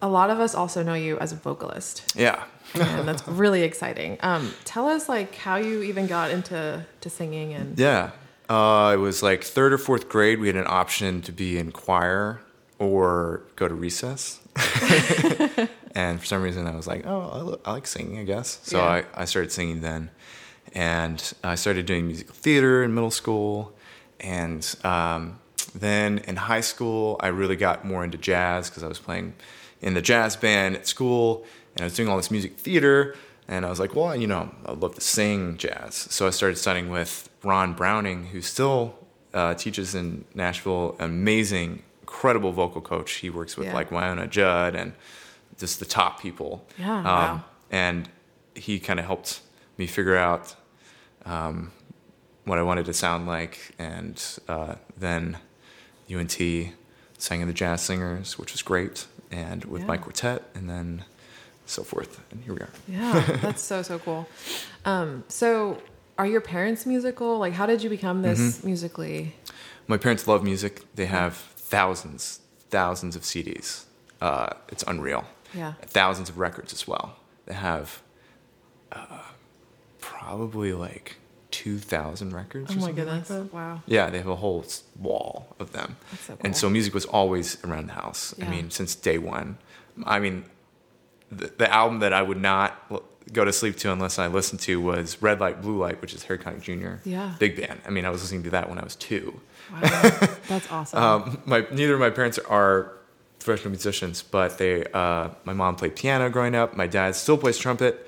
a 0.01 0.07
lot 0.09 0.29
of 0.29 0.39
us 0.39 0.53
also 0.55 0.83
know 0.83 0.93
you 0.93 1.17
as 1.19 1.31
a 1.31 1.35
vocalist, 1.35 2.13
Yeah. 2.15 2.43
and 2.73 3.07
that's 3.07 3.25
really 3.27 3.63
exciting. 3.63 4.17
Um, 4.21 4.53
tell 4.65 4.87
us 4.89 5.07
like 5.09 5.35
how 5.35 5.55
you 5.55 5.81
even 5.83 6.05
got 6.07 6.31
into 6.31 6.85
to 7.01 7.09
singing 7.09 7.53
and 7.53 7.79
Yeah. 7.79 8.11
Uh, 8.49 8.91
it 8.93 8.97
was 8.99 9.23
like 9.23 9.43
third 9.43 9.73
or 9.73 9.77
fourth 9.79 10.07
grade. 10.09 10.39
We 10.39 10.47
had 10.47 10.55
an 10.55 10.67
option 10.67 11.21
to 11.23 11.31
be 11.31 11.57
in 11.57 11.71
choir 11.71 12.41
or 12.77 13.41
go 13.55 13.67
to 13.67 13.73
recess. 13.73 14.39
and 15.95 16.19
for 16.19 16.25
some 16.25 16.41
reason, 16.43 16.67
I 16.67 16.75
was 16.75 16.87
like, 16.87 17.05
oh, 17.05 17.29
I, 17.33 17.41
li- 17.41 17.57
I 17.65 17.71
like 17.71 17.87
singing, 17.87 18.19
I 18.19 18.23
guess. 18.23 18.59
So 18.63 18.77
Yeah. 18.77 18.83
I, 18.85 19.03
I 19.21 19.25
started 19.25 19.51
singing 19.51 19.81
then. 19.81 20.09
And 20.73 21.33
I 21.43 21.55
started 21.55 21.85
doing 21.85 22.05
musical 22.07 22.35
theater 22.35 22.83
in 22.83 22.93
middle 22.93 23.11
school. 23.11 23.73
And 24.19 24.63
um, 24.83 25.39
then 25.79 26.19
in 26.19 26.35
high 26.37 26.61
school, 26.61 27.17
I 27.19 27.27
really 27.27 27.55
got 27.55 27.85
more 27.85 28.03
into 28.03 28.17
jazz 28.17 28.69
because 28.69 28.83
I 28.83 28.87
was 28.87 28.99
playing 28.99 29.33
in 29.81 29.93
the 29.93 30.01
jazz 30.01 30.35
band 30.35 30.75
at 30.75 30.87
school 30.87 31.45
and 31.73 31.81
I 31.81 31.83
was 31.85 31.95
doing 31.95 32.09
all 32.09 32.17
this 32.17 32.31
music 32.31 32.57
theater. 32.57 33.15
And 33.47 33.65
I 33.65 33.69
was 33.69 33.79
like, 33.79 33.93
well, 33.95 34.15
you 34.15 34.25
know, 34.25 34.49
I'd 34.65 34.77
love 34.79 34.95
to 34.95 35.01
sing 35.01 35.57
jazz. 35.57 35.93
So 36.09 36.25
I 36.25 36.31
started 36.31 36.55
studying 36.57 36.89
with 36.89 37.29
Ron 37.43 37.73
Browning, 37.73 38.27
who 38.27 38.41
still 38.41 38.95
uh, 39.33 39.53
teaches 39.53 39.93
in 39.93 40.25
Nashville, 40.33 40.95
amazing, 40.99 41.83
incredible 42.01 42.51
vocal 42.53 42.81
coach. 42.81 43.11
He 43.13 43.29
works 43.29 43.55
with 43.57 43.67
Yeah. 43.67 43.73
like 43.75 43.89
Wynonna 43.91 44.29
Judd 44.29 44.73
and 44.75 44.93
just 45.59 45.79
the 45.79 45.85
top 45.85 46.19
people. 46.21 46.65
Yeah, 46.79 46.97
Um, 46.97 47.03
wow. 47.03 47.43
And 47.69 48.09
he 48.55 48.79
kind 48.79 48.99
of 48.99 49.05
helped 49.05 49.41
me 49.77 49.85
figure 49.87 50.15
out 50.17 50.55
um, 51.25 51.71
what 52.45 52.57
I 52.57 52.63
wanted 52.63 52.85
to 52.85 52.93
sound 52.93 53.27
like. 53.27 53.75
And 53.77 54.21
uh, 54.47 54.75
then 54.97 55.37
UNT 56.11 56.37
sang 57.17 57.41
in 57.41 57.47
the 57.47 57.53
Jazz 57.53 57.81
Singers, 57.81 58.37
which 58.37 58.51
was 58.51 58.61
great, 58.61 59.05
and 59.31 59.65
with 59.65 59.85
my 59.85 59.97
quartet, 59.97 60.43
and 60.53 60.69
then 60.69 61.03
so 61.65 61.83
forth. 61.83 62.21
And 62.31 62.43
here 62.43 62.53
we 62.53 62.59
are. 62.59 62.69
Yeah, 62.87 63.37
that's 63.41 63.61
so 63.61 63.81
so 63.81 63.97
cool. 63.99 64.27
Um, 64.85 65.23
so, 65.27 65.81
are 66.17 66.27
your 66.27 66.41
parents 66.41 66.85
musical? 66.85 67.39
Like, 67.39 67.53
how 67.53 67.65
did 67.65 67.81
you 67.83 67.89
become 67.89 68.21
this 68.21 68.39
Mm-hmm. 68.39 68.67
musically? 68.67 69.35
My 69.87 69.97
parents 69.97 70.27
love 70.27 70.43
music. 70.43 70.81
They 70.95 71.05
have 71.07 71.35
thousands, 71.35 72.39
thousands 72.69 73.15
of 73.15 73.23
CDs. 73.23 73.85
Uh, 74.21 74.49
it's 74.69 74.83
unreal. 74.87 75.25
Yeah. 75.53 75.73
Thousands 75.85 76.29
of 76.29 76.37
records 76.37 76.73
as 76.73 76.87
well. 76.87 77.17
They 77.45 77.53
have 77.53 78.01
uh, 78.91 79.21
probably 79.99 80.73
like 80.73 81.17
2,000 81.55 82.33
records. 82.33 82.69
Oh 82.75 82.81
my 82.81 82.91
goodness! 82.91 83.29
Like 83.29 83.53
wow. 83.53 83.81
Yeah, 83.87 84.09
they 84.09 84.17
have 84.17 84.27
a 84.27 84.35
whole 84.35 84.65
wall 84.99 85.55
of 85.57 85.71
them. 85.71 85.95
That's 86.11 86.23
so 86.25 86.37
And 86.41 86.57
so 86.57 86.69
music 86.69 86.93
was 86.93 87.05
always 87.05 87.63
around 87.63 87.87
the 87.87 87.93
house. 87.93 88.35
Yeah. 88.37 88.45
I 88.45 88.49
mean, 88.49 88.71
since 88.71 88.93
day 88.93 89.17
one. 89.17 89.57
I 90.05 90.19
mean, 90.19 90.43
the, 91.31 91.53
the 91.57 91.73
album 91.73 91.99
that 91.99 92.11
I 92.11 92.21
would 92.21 92.41
not 92.41 92.91
go 93.31 93.45
to 93.45 93.53
sleep 93.53 93.77
to 93.77 93.91
unless 93.93 94.19
I 94.19 94.27
listened 94.27 94.59
to 94.61 94.81
was 94.81 95.21
Red 95.21 95.39
Light, 95.39 95.61
Blue 95.61 95.77
Light, 95.77 96.01
which 96.01 96.13
is 96.13 96.23
Harry 96.23 96.39
Connick 96.39 96.61
Jr. 96.61 97.07
Yeah. 97.07 97.35
Big 97.39 97.55
band. 97.55 97.79
I 97.87 97.89
mean, 97.89 98.03
I 98.03 98.09
was 98.09 98.21
listening 98.21 98.43
to 98.43 98.49
that 98.49 98.67
when 98.67 98.77
I 98.77 98.83
was 98.83 98.97
two. 98.97 99.39
Wow, 99.71 99.79
that's 100.49 100.69
awesome. 100.69 100.99
Um, 101.01 101.41
my 101.45 101.65
neither 101.71 101.93
of 101.93 102.01
my 102.01 102.09
parents 102.09 102.37
are 102.37 102.91
professional 103.39 103.71
musicians, 103.71 104.23
but 104.23 104.57
they. 104.57 104.83
Uh, 104.93 105.29
my 105.45 105.53
mom 105.53 105.77
played 105.77 105.95
piano 105.95 106.29
growing 106.29 106.53
up. 106.53 106.75
My 106.75 106.87
dad 106.87 107.15
still 107.15 107.37
plays 107.37 107.57
trumpet, 107.57 108.05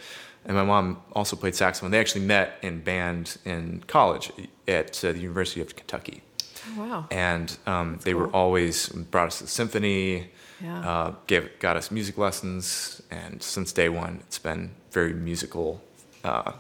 and 0.48 0.56
my 0.56 0.64
mom 0.64 1.02
also 1.12 1.36
played 1.36 1.54
saxophone. 1.54 1.92
They 1.92 2.00
actually 2.00 2.26
met 2.26 2.58
in 2.64 2.80
band 2.82 3.38
in 3.46 3.84
college 3.86 4.32
at 4.68 5.04
uh, 5.04 5.12
the 5.12 5.20
University 5.20 5.62
of 5.62 5.76
Kentucky, 5.76 6.24
oh, 6.70 6.80
wow. 6.80 7.08
and 7.12 7.56
um, 7.68 8.00
they 8.04 8.16
were 8.16 8.30
always 8.30 8.90
brought 8.90 9.28
us 9.28 9.38
to 9.38 9.44
the 9.44 9.50
symphony. 9.50 10.30
Yeah. 10.60 10.90
Uh, 10.90 11.16
gave 11.28 11.60
got 11.60 11.78
us 11.78 11.92
music 11.92 12.18
lessons, 12.18 13.04
and 13.12 13.44
since 13.44 13.72
day 13.72 13.90
one, 13.90 14.22
it's 14.26 14.40
been 14.40 14.72
very 14.92 15.14
musical 15.14 15.80
uh, 16.24 16.54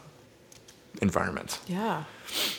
environment. 1.02 1.60
Yeah, 1.68 2.04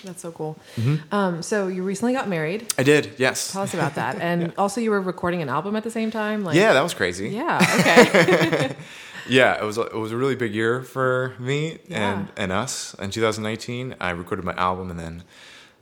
that's 0.04 0.22
so 0.22 0.32
cool. 0.32 0.56
Mm-hmm. 0.76 1.14
Um, 1.14 1.42
so 1.42 1.68
you 1.68 1.82
recently 1.82 2.12
got 2.14 2.28
married. 2.28 2.72
I 2.78 2.82
did, 2.82 3.12
yes. 3.18 3.52
Tell 3.52 3.62
us 3.62 3.74
about 3.74 3.94
that. 3.96 4.16
And 4.20 4.52
also, 4.58 4.80
you 4.80 4.90
were 4.90 5.00
recording 5.00 5.42
an 5.42 5.48
album 5.48 5.76
at 5.76 5.84
the 5.84 5.90
same 5.90 6.10
time. 6.10 6.44
Like, 6.44 6.56
yeah, 6.56 6.72
that 6.72 6.82
was 6.82 6.94
crazy. 6.94 7.28
yeah. 7.30 7.58
Okay. 7.80 8.76
Yeah, 9.30 9.60
it 9.60 9.64
was 9.64 9.76
a, 9.76 9.82
it 9.82 9.94
was 9.98 10.10
a 10.10 10.16
really 10.16 10.36
big 10.36 10.54
year 10.54 10.80
for 10.82 11.34
me 11.38 11.78
Yeah. 11.86 12.12
and 12.20 12.28
and 12.38 12.50
us. 12.50 12.94
In 12.94 13.10
2019, 13.10 13.94
I 14.00 14.08
recorded 14.10 14.42
my 14.42 14.54
album, 14.54 14.88
and 14.90 14.98
then 14.98 15.22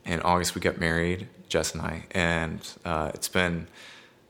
in 0.04 0.20
August 0.22 0.56
we 0.56 0.60
got 0.60 0.80
married, 0.80 1.28
Jess 1.48 1.72
and 1.72 1.80
I, 1.82 2.06
and 2.10 2.58
uh, 2.84 3.12
it's 3.14 3.28
been, 3.28 3.68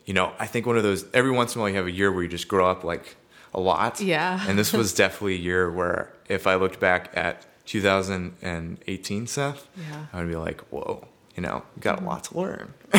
you 0.04 0.12
know, 0.12 0.34
I 0.38 0.46
think 0.46 0.66
one 0.66 0.76
of 0.76 0.82
those. 0.82 1.06
Every 1.14 1.30
once 1.30 1.54
in 1.54 1.60
a 1.60 1.62
while, 1.62 1.70
you 1.70 1.76
have 1.76 1.86
a 1.86 1.90
year 1.90 2.12
where 2.12 2.24
you 2.24 2.28
just 2.28 2.46
grow 2.46 2.70
up 2.70 2.84
like 2.84 3.16
a 3.54 3.60
lot. 3.60 4.02
Yeah. 4.02 4.44
And 4.46 4.58
this 4.58 4.74
was 4.74 4.92
definitely 4.92 5.36
a 5.36 5.38
year 5.38 5.70
where, 5.72 6.12
if 6.28 6.46
I 6.46 6.56
looked 6.56 6.78
back 6.78 7.10
at 7.14 7.46
2018, 7.66 9.26
Seth, 9.26 9.68
Yeah. 9.76 10.06
I 10.12 10.18
would 10.20 10.28
be 10.28 10.36
like, 10.36 10.60
whoa, 10.70 11.06
you 11.36 11.42
know, 11.42 11.62
we 11.74 11.80
got 11.80 12.00
a 12.00 12.04
lot 12.04 12.24
to 12.24 12.38
learn. 12.38 12.72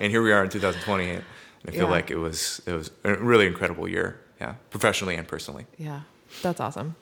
and 0.00 0.10
here 0.10 0.22
we 0.22 0.32
are 0.32 0.42
in 0.44 0.50
2020, 0.50 1.10
and 1.10 1.24
I 1.66 1.70
feel 1.70 1.82
Yeah. 1.84 1.90
like 1.90 2.10
it 2.10 2.16
was 2.18 2.60
it 2.66 2.72
was 2.72 2.90
a 3.04 3.14
really 3.14 3.46
incredible 3.46 3.88
year. 3.88 4.18
Yeah, 4.40 4.54
professionally 4.70 5.14
and 5.14 5.28
personally. 5.28 5.66
yeah, 5.78 6.00
that's 6.42 6.58
awesome. 6.60 6.96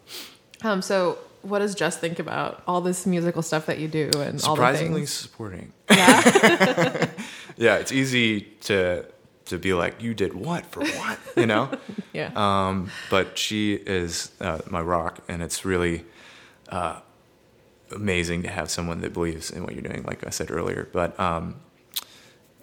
Um, 0.62 0.83
so 0.83 1.16
what 1.40 1.61
does 1.61 1.75
Jess 1.75 1.97
think 1.97 2.19
about 2.19 2.62
all 2.66 2.83
this 2.83 3.07
musical 3.07 3.40
stuff 3.40 3.64
that 3.64 3.78
you 3.78 3.88
do 3.88 4.11
and 4.16 4.16
all 4.16 4.28
the 4.28 4.38
Surprisingly 4.38 5.07
supporting. 5.07 5.73
Yeah. 5.90 7.07
Yeah, 7.57 7.76
it's 7.76 7.92
easy 7.92 8.40
to 8.62 9.04
to 9.47 9.59
be 9.59 9.73
like, 9.75 10.00
you 10.02 10.14
did 10.14 10.33
what 10.33 10.64
for 10.66 10.80
what, 10.83 11.19
you 11.37 11.45
know. 11.47 11.69
yeah. 12.14 12.30
Um, 12.37 12.90
but 13.11 13.37
she 13.37 13.75
is 13.75 14.30
uh, 14.40 14.59
my 14.71 14.80
rock, 14.80 15.21
and 15.28 15.42
it's 15.42 15.64
really 15.64 16.04
uh, 16.71 17.00
amazing 17.95 18.43
to 18.45 18.49
have 18.49 18.71
someone 18.71 19.00
that 19.03 19.12
believes 19.12 19.50
in 19.50 19.62
what 19.65 19.73
you're 19.75 19.83
doing, 19.83 20.03
like 20.05 20.27
I 20.27 20.31
said 20.31 20.50
earlier. 20.50 20.89
But 20.93 21.19
um, 21.21 21.57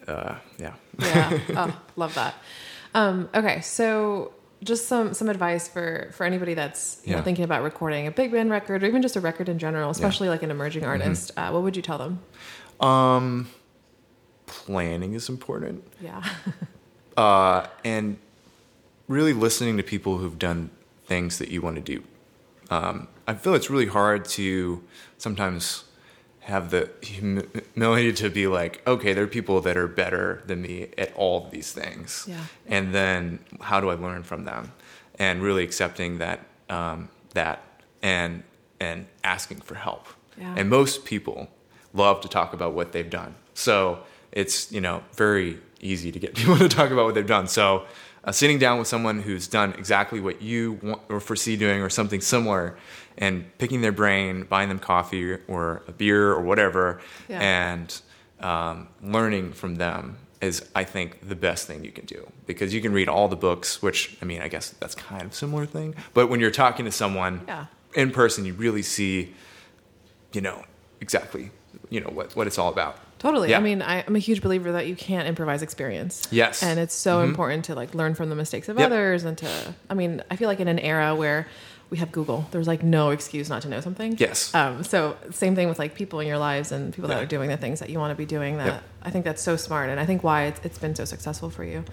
uh, 0.08 0.36
yeah, 0.58 0.74
yeah. 1.00 1.40
Oh, 1.56 1.82
love 1.96 2.16
that. 2.16 2.36
Um, 2.96 3.30
okay, 3.36 3.62
so 3.62 4.32
just 4.64 4.88
some 4.88 5.14
some 5.14 5.30
advice 5.30 5.68
for 5.68 6.10
for 6.14 6.24
anybody 6.26 6.54
that's 6.56 7.00
you 7.06 7.16
know, 7.16 7.22
thinking 7.22 7.44
about 7.46 7.62
recording 7.62 8.08
a 8.08 8.12
big 8.12 8.32
band 8.32 8.50
record 8.50 8.82
or 8.84 8.88
even 8.88 9.02
just 9.04 9.16
a 9.16 9.22
record 9.22 9.50
in 9.50 9.60
general, 9.60 9.90
especially 9.92 10.30
like 10.30 10.42
an 10.44 10.50
emerging 10.52 10.82
Mm-hmm. 10.84 10.90
artist. 10.92 11.32
Uh, 11.38 11.52
what 11.52 11.62
would 11.64 11.76
you 11.76 11.82
tell 11.84 11.98
them? 12.00 12.20
um, 12.80 13.48
planning 14.46 15.14
is 15.14 15.30
important. 15.30 15.84
Yeah. 16.02 16.24
uh, 17.18 17.68
and 17.84 18.18
really 19.08 19.34
listening 19.34 19.78
to 19.78 19.84
people 19.84 20.18
who've 20.18 20.40
done 20.40 20.70
things 21.06 21.38
that 21.40 21.50
you 21.50 21.62
want 21.62 21.76
to 21.76 21.82
do. 21.82 22.04
Um, 22.70 23.08
I 23.28 23.34
feel 23.34 23.54
it's 23.56 23.70
really 23.70 23.88
hard 23.88 24.26
to 24.40 24.84
sometimes 25.18 25.84
have 26.42 26.70
the 26.72 26.90
humility 27.02 28.14
to 28.14 28.30
be 28.30 28.48
like, 28.48 28.82
okay, 28.88 29.12
there 29.14 29.26
are 29.26 29.28
people 29.28 29.60
that 29.62 29.76
are 29.76 29.88
better 29.88 30.42
than 30.48 30.62
me 30.62 30.88
at 30.98 31.14
all 31.16 31.46
of 31.46 31.52
these 31.52 31.74
things, 31.74 32.26
Yeah. 32.30 32.40
and 32.68 32.94
then 32.96 33.40
how 33.60 33.82
do 33.82 33.90
I 33.90 33.96
learn 33.96 34.24
from 34.24 34.46
them? 34.46 34.72
And 35.20 35.42
really 35.42 35.64
accepting 35.64 36.20
that 36.20 36.40
um, 36.70 37.10
that 37.34 37.62
and 38.02 38.44
and 38.80 39.08
asking 39.24 39.60
for 39.62 39.76
help. 39.76 40.08
Yeah. 40.40 40.54
And 40.56 40.70
most 40.70 41.04
people 41.06 41.48
love 41.94 42.22
to 42.22 42.28
talk 42.28 42.54
about 42.54 42.74
what 42.74 42.92
they've 42.92 43.10
done. 43.10 43.36
So 43.54 44.00
it's 44.32 44.72
you 44.72 44.80
know 44.82 45.04
very 45.14 45.60
easy 45.82 46.12
to 46.12 46.20
get 46.20 46.36
people 46.40 46.58
to 46.58 46.70
talk 46.70 46.92
about 46.92 47.06
what 47.06 47.16
they've 47.16 47.26
done. 47.28 47.48
So 47.48 47.86
uh, 48.24 48.32
sitting 48.32 48.60
down 48.60 48.78
with 48.78 48.88
someone 48.88 49.22
who's 49.22 49.48
done 49.48 49.74
exactly 49.74 50.20
what 50.20 50.42
you 50.42 50.80
want 50.84 51.02
or 51.10 51.20
foresee 51.20 51.58
doing 51.58 51.82
or 51.82 51.90
something 51.90 52.22
similar, 52.22 52.78
and 53.18 53.46
picking 53.58 53.82
their 53.82 53.92
brain, 53.92 54.44
buying 54.44 54.70
them 54.70 54.80
coffee 54.80 55.38
or 55.48 55.82
a 55.88 55.92
beer 55.92 56.32
or 56.32 56.42
whatever, 56.42 57.02
Yeah. 57.28 57.40
and 57.42 58.02
um, 58.40 58.88
learning 59.02 59.54
from 59.54 59.76
them 59.76 60.18
is 60.40 60.64
I 60.76 60.84
think 60.84 61.28
the 61.28 61.36
best 61.36 61.66
thing 61.66 61.84
you 61.84 61.92
can 61.92 62.06
do 62.06 62.32
because 62.46 62.72
you 62.74 62.80
can 62.82 62.94
read 62.94 63.10
all 63.10 63.28
the 63.28 63.36
books, 63.36 63.82
which 63.82 64.16
I 64.22 64.26
mean 64.26 64.42
I 64.44 64.48
guess 64.48 64.70
that's 64.80 64.94
kind 64.94 65.24
of 65.24 65.32
a 65.32 65.34
similar 65.36 65.66
thing. 65.66 65.96
But 66.14 66.28
when 66.28 66.40
you're 66.40 66.52
talking 66.52 66.86
to 66.86 66.92
someone 66.92 67.42
Yeah. 67.48 67.66
in 67.96 68.12
person, 68.12 68.46
you 68.46 68.54
really 68.54 68.84
see, 68.84 69.34
you 70.34 70.42
know, 70.42 70.64
exactly, 71.02 71.50
you 71.90 72.00
know 72.02 72.10
what 72.10 72.36
what 72.36 72.46
it's 72.46 72.60
all 72.60 72.70
about. 72.72 73.00
Totally. 73.18 73.50
Yeah. 73.50 73.58
I 73.58 73.62
mean, 73.62 73.82
I, 73.82 74.04
I'm 74.06 74.16
a 74.16 74.20
huge 74.20 74.44
believer 74.44 74.72
that 74.74 74.86
you 74.86 74.96
can't 74.96 75.28
improvise 75.28 75.64
experience. 75.64 76.28
Yes. 76.30 76.62
And 76.62 76.80
it's 76.80 76.94
so 76.94 77.22
important 77.24 77.66
to 77.66 77.74
like 77.74 77.96
learn 77.96 78.14
from 78.14 78.30
the 78.30 78.36
mistakes 78.36 78.70
of 78.70 78.78
Yep. 78.78 78.86
others 78.86 79.24
and 79.24 79.36
to, 79.40 79.74
I 79.90 79.96
mean, 79.96 80.22
I 80.30 80.36
feel 80.36 80.48
like 80.48 80.60
in 80.60 80.68
an 80.68 80.78
era 80.78 81.16
where 81.16 81.48
we 81.90 81.98
have 81.98 82.12
Google, 82.12 82.46
there's 82.52 82.68
like 82.68 82.84
no 82.84 83.12
excuse 83.12 83.50
not 83.50 83.62
to 83.62 83.70
know 83.70 83.80
something. 83.82 84.16
Yes. 84.18 84.54
Um, 84.54 84.84
so 84.84 85.16
same 85.32 85.56
thing 85.56 85.70
with 85.70 85.80
like 85.80 85.96
people 85.96 86.20
in 86.20 86.28
your 86.28 86.38
lives 86.38 86.72
and 86.72 86.94
people 86.94 87.08
that 87.10 87.16
Yeah. 87.18 87.24
are 87.24 87.28
doing 87.28 87.50
the 87.50 87.58
things 87.58 87.80
that 87.80 87.90
you 87.90 87.98
want 88.00 88.12
to 88.12 88.16
be 88.16 88.26
doing 88.26 88.58
that 88.58 88.66
Yep. 88.68 88.84
I 89.04 89.10
think 89.12 89.24
that's 89.26 89.42
so 89.42 89.56
smart. 89.56 89.90
And 89.90 90.00
I 90.00 90.06
think 90.06 90.24
why 90.24 90.44
it's, 90.46 90.60
it's 90.64 90.78
been 90.78 90.96
so 90.96 91.06
successful 91.06 91.50
for 91.50 91.64
you. 91.64 91.86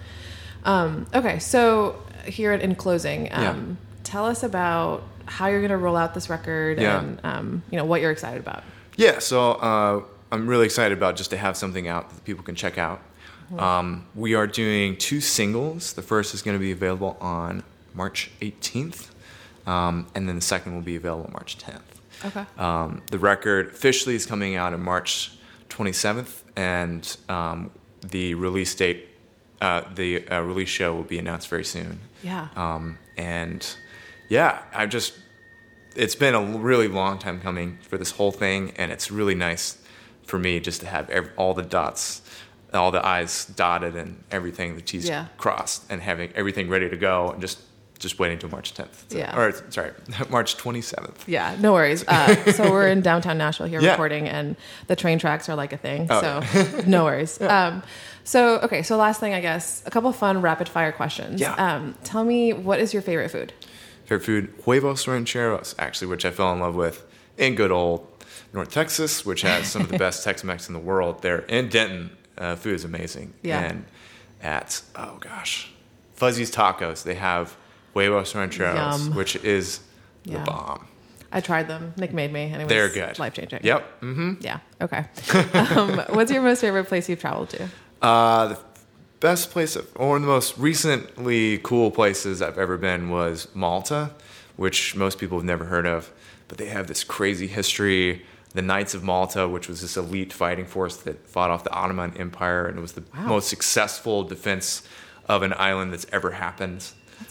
Um, 0.65 1.05
okay. 1.13 1.39
So 1.39 2.01
here 2.25 2.53
in 2.53 2.75
closing, 2.75 3.29
um, 3.31 3.41
Yeah. 3.43 3.55
tell 4.03 4.25
us 4.25 4.43
about 4.43 5.03
how 5.25 5.47
you're 5.47 5.61
going 5.61 5.71
to 5.71 5.77
roll 5.77 5.95
out 5.95 6.13
this 6.13 6.29
record 6.29 6.79
Yeah. 6.79 6.99
and, 6.99 7.19
um, 7.23 7.63
you 7.71 7.77
know, 7.77 7.85
what 7.85 8.01
you're 8.01 8.11
excited 8.11 8.39
about. 8.39 8.63
Yeah, 8.97 9.19
so 9.19 9.51
uh, 9.53 10.01
I'm 10.31 10.47
really 10.47 10.65
excited 10.65 10.97
about 10.97 11.15
just 11.15 11.29
to 11.31 11.37
have 11.37 11.55
something 11.57 11.87
out 11.87 12.09
that 12.09 12.23
people 12.25 12.43
can 12.43 12.55
check 12.55 12.77
out. 12.77 13.01
Um, 13.59 14.05
we 14.15 14.33
are 14.33 14.47
doing 14.47 14.97
two 14.97 15.21
singles. 15.21 15.93
The 15.93 16.01
first 16.01 16.33
is 16.33 16.41
going 16.41 16.57
to 16.57 16.61
be 16.61 16.71
available 16.71 17.15
on 17.21 17.63
March 17.93 18.31
18th, 18.41 19.09
um, 19.65 20.07
and 20.15 20.27
then 20.27 20.35
the 20.35 20.41
second 20.41 20.73
will 20.75 20.81
be 20.81 20.95
available 20.95 21.29
March 21.31 21.57
10th. 21.57 21.81
Okay. 22.25 22.45
Um, 22.57 23.01
the 23.11 23.19
record 23.19 23.67
officially 23.67 24.15
is 24.15 24.25
coming 24.25 24.55
out 24.55 24.73
on 24.73 24.81
March 24.81 25.31
27th, 25.69 26.41
and 26.55 27.17
um, 27.29 27.71
the 28.01 28.33
release 28.35 28.73
date, 28.75 29.07
uh, 29.61 29.81
the 29.93 30.27
uh, 30.29 30.41
release 30.41 30.69
show 30.69 30.95
will 30.95 31.03
be 31.03 31.19
announced 31.19 31.47
very 31.49 31.65
soon. 31.65 31.99
Yeah. 32.23 32.47
Um, 32.55 32.97
and 33.17 33.65
yeah, 34.29 34.61
I 34.73 34.85
just, 34.85 35.13
it's 35.95 36.15
been 36.15 36.33
a 36.35 36.41
really 36.41 36.87
long 36.87 37.19
time 37.19 37.39
coming 37.41 37.77
for 37.81 37.97
this 37.97 38.11
whole 38.11 38.31
thing, 38.31 38.71
and 38.77 38.91
it's 38.91 39.11
really 39.11 39.35
nice 39.35 39.77
for 40.25 40.39
me 40.39 40.59
just 40.59 40.81
to 40.81 40.87
have 40.87 41.09
ev- 41.09 41.31
all 41.37 41.53
the 41.53 41.61
dots, 41.63 42.21
all 42.73 42.91
the 42.91 43.05
I's 43.05 43.45
dotted, 43.45 43.95
and 43.95 44.23
everything, 44.31 44.75
the 44.75 44.81
T's 44.81 45.07
Yeah. 45.07 45.27
crossed, 45.37 45.83
and 45.89 46.01
having 46.01 46.31
everything 46.33 46.69
ready 46.69 46.89
to 46.89 46.97
go, 46.97 47.29
and 47.31 47.41
just 47.41 47.59
just 47.99 48.19
waiting 48.19 48.37
till 48.39 48.49
March 48.49 48.73
10th. 48.73 49.07
to- 49.09 49.17
Yeah. 49.17 49.37
Or 49.37 49.53
sorry, 49.69 49.91
March 50.29 50.57
27th. 50.57 51.27
Yeah, 51.27 51.55
no 51.59 51.73
worries. 51.73 52.03
Uh, 52.07 52.51
so 52.51 52.69
we're 52.71 52.87
in 52.87 53.01
downtown 53.01 53.37
Nashville 53.37 53.67
here 53.67 53.81
Yeah. 53.81 53.91
recording, 53.91 54.27
and 54.27 54.55
the 54.87 54.95
train 54.95 55.19
tracks 55.19 55.47
are 55.49 55.55
like 55.55 55.73
a 55.73 55.77
thing. 55.77 56.07
Oh, 56.09 56.21
so 56.41 56.81
no 56.87 57.05
worries. 57.05 57.39
Um, 57.41 57.83
so 58.23 58.59
okay, 58.59 58.81
so 58.83 58.97
last 58.97 59.19
thing, 59.19 59.33
I 59.33 59.41
guess, 59.41 59.83
a 59.85 59.91
couple 59.91 60.11
fun 60.11 60.41
rapid 60.41 60.67
fire 60.67 60.91
questions. 60.91 61.39
Yeah. 61.41 61.53
Um, 61.53 61.95
tell 62.03 62.23
me, 62.23 62.53
what 62.53 62.79
is 62.79 62.93
your 62.93 63.01
favorite 63.01 63.29
food? 63.31 63.53
Favorite 64.05 64.25
food, 64.25 64.53
huevos 64.65 65.07
rancheros, 65.07 65.73
actually, 65.79 66.07
which 66.07 66.25
I 66.25 66.31
fell 66.31 66.51
in 66.53 66.59
love 66.59 66.75
with 66.75 67.05
in 67.37 67.55
good 67.55 67.71
old 67.71 68.07
North 68.53 68.71
Texas, 68.71 69.25
which 69.25 69.41
has 69.41 69.67
some 69.67 69.81
of 69.81 69.89
the 69.89 69.97
best 69.97 70.23
Tex-Mex 70.23 70.67
in 70.67 70.73
the 70.73 70.79
world. 70.79 71.21
There 71.21 71.39
in 71.39 71.69
Denton, 71.69 72.15
uh, 72.37 72.55
food 72.55 72.75
is 72.75 72.83
amazing. 72.83 73.33
Yeah. 73.41 73.61
And 73.61 73.85
at 74.41 74.81
oh 74.95 75.17
gosh, 75.19 75.71
Fuzzy's 76.13 76.51
Tacos, 76.51 77.03
they 77.03 77.15
have 77.15 77.55
huevos 77.95 78.35
rancheros, 78.35 79.07
Yum. 79.07 79.15
which 79.15 79.35
is 79.37 79.79
Yeah. 80.23 80.39
the 80.39 80.51
bomb. 80.51 80.87
I 81.31 81.41
tried 81.41 81.67
them. 81.67 81.93
Nick 81.97 82.13
made 82.13 82.31
me, 82.31 82.53
was 82.57 82.67
They're 82.67 82.89
good. 82.89 83.17
life 83.19 83.33
changing. 83.33 83.59
Yep. 83.63 84.01
Mm-hmm. 84.01 84.33
Yeah. 84.41 84.59
Okay. 84.81 85.05
um, 85.75 85.99
what's 86.15 86.31
your 86.31 86.41
most 86.41 86.61
favorite 86.61 86.85
place 86.85 87.09
you've 87.09 87.19
traveled 87.19 87.49
to? 87.49 87.67
Uh, 88.01 88.47
the 88.49 88.59
best 89.19 89.51
place, 89.51 89.75
or 89.95 90.09
one 90.09 90.17
of 90.17 90.21
the 90.21 90.27
most 90.27 90.57
recently 90.57 91.57
cool 91.59 91.89
places 91.91 92.41
I've 92.41 92.57
ever 92.57 92.77
been 92.77 93.09
was 93.09 93.47
Malta, 93.53 94.11
which 94.55 94.95
most 94.95 95.17
people 95.17 95.37
have 95.37 95.45
never 95.45 95.65
heard 95.65 95.85
of. 95.85 96.11
But 96.47 96.57
they 96.57 96.67
have 96.67 96.87
this 96.87 97.03
crazy 97.03 97.47
history. 97.47 98.23
The 98.53 98.61
Knights 98.61 98.93
of 98.93 99.03
Malta, 99.03 99.47
which 99.49 99.67
was 99.67 99.81
this 99.81 99.97
elite 99.97 100.31
fighting 100.31 100.65
force 100.65 100.95
that 100.97 101.27
fought 101.27 101.49
off 101.49 101.65
the 101.65 101.73
Ottoman 101.73 102.15
Empire, 102.17 102.67
and 102.67 102.77
it 102.77 102.81
was 102.81 102.93
the 102.93 103.03
Wow. 103.13 103.27
most 103.27 103.49
successful 103.49 104.23
defense 104.23 104.83
of 105.27 105.43
an 105.43 105.53
island 105.57 105.91
that's 105.91 106.05
ever 106.13 106.31
happened. 106.31 106.85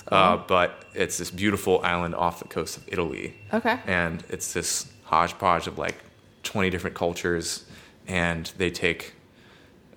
Cool. 0.07 0.19
Uh, 0.19 0.37
but 0.37 0.85
it's 0.95 1.19
this 1.19 1.31
beautiful 1.31 1.81
island 1.83 2.15
off 2.15 2.39
the 2.41 2.49
coast 2.49 2.77
of 2.77 2.85
Italy 2.89 3.35
Okay. 3.53 3.79
and 3.87 4.23
it's 4.29 4.53
this 4.53 4.91
hodgepodge 5.05 5.67
of 5.67 5.79
like 5.79 5.97
20 6.43 6.71
different 6.71 6.97
cultures 6.97 7.65
and 8.07 8.53
they 8.59 8.71
take 8.71 9.15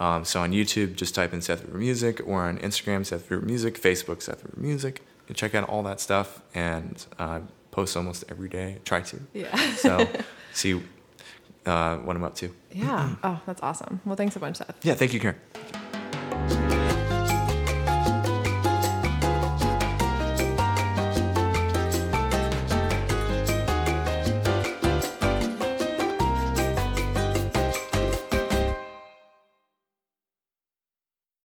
Um, 0.00 0.24
so 0.24 0.40
on 0.40 0.52
YouTube, 0.52 0.96
just 0.96 1.14
type 1.14 1.32
in 1.32 1.40
Seth 1.42 1.64
Weaver 1.64 1.78
Music, 1.78 2.20
or 2.26 2.42
on 2.42 2.58
Instagram, 2.58 3.06
Seth 3.06 3.30
Weaver 3.30 3.44
Music, 3.44 3.80
Facebook, 3.80 4.22
Seth 4.22 4.42
Weaver 4.44 4.60
Music. 4.60 4.98
You 5.00 5.26
can 5.28 5.36
check 5.36 5.54
out 5.54 5.68
all 5.68 5.82
that 5.84 6.00
stuff 6.00 6.42
and 6.54 7.04
uh, 7.18 7.40
post 7.70 7.96
almost 7.96 8.24
every 8.28 8.48
day. 8.48 8.78
Try 8.84 9.02
to. 9.02 9.20
yeah. 9.32 9.56
So 9.74 10.08
see 10.52 10.82
uh, 11.66 11.96
what 11.98 12.16
I'm 12.16 12.24
up 12.24 12.34
to. 12.36 12.54
yeah. 12.72 13.14
Oh, 13.22 13.40
that's 13.46 13.62
awesome. 13.62 14.00
Well, 14.04 14.16
thanks 14.16 14.34
a 14.36 14.40
bunch, 14.40 14.56
Seth. 14.56 14.74
Yeah, 14.84 14.94
thank 14.94 15.14
you, 15.14 15.20
Karen. 15.20 16.61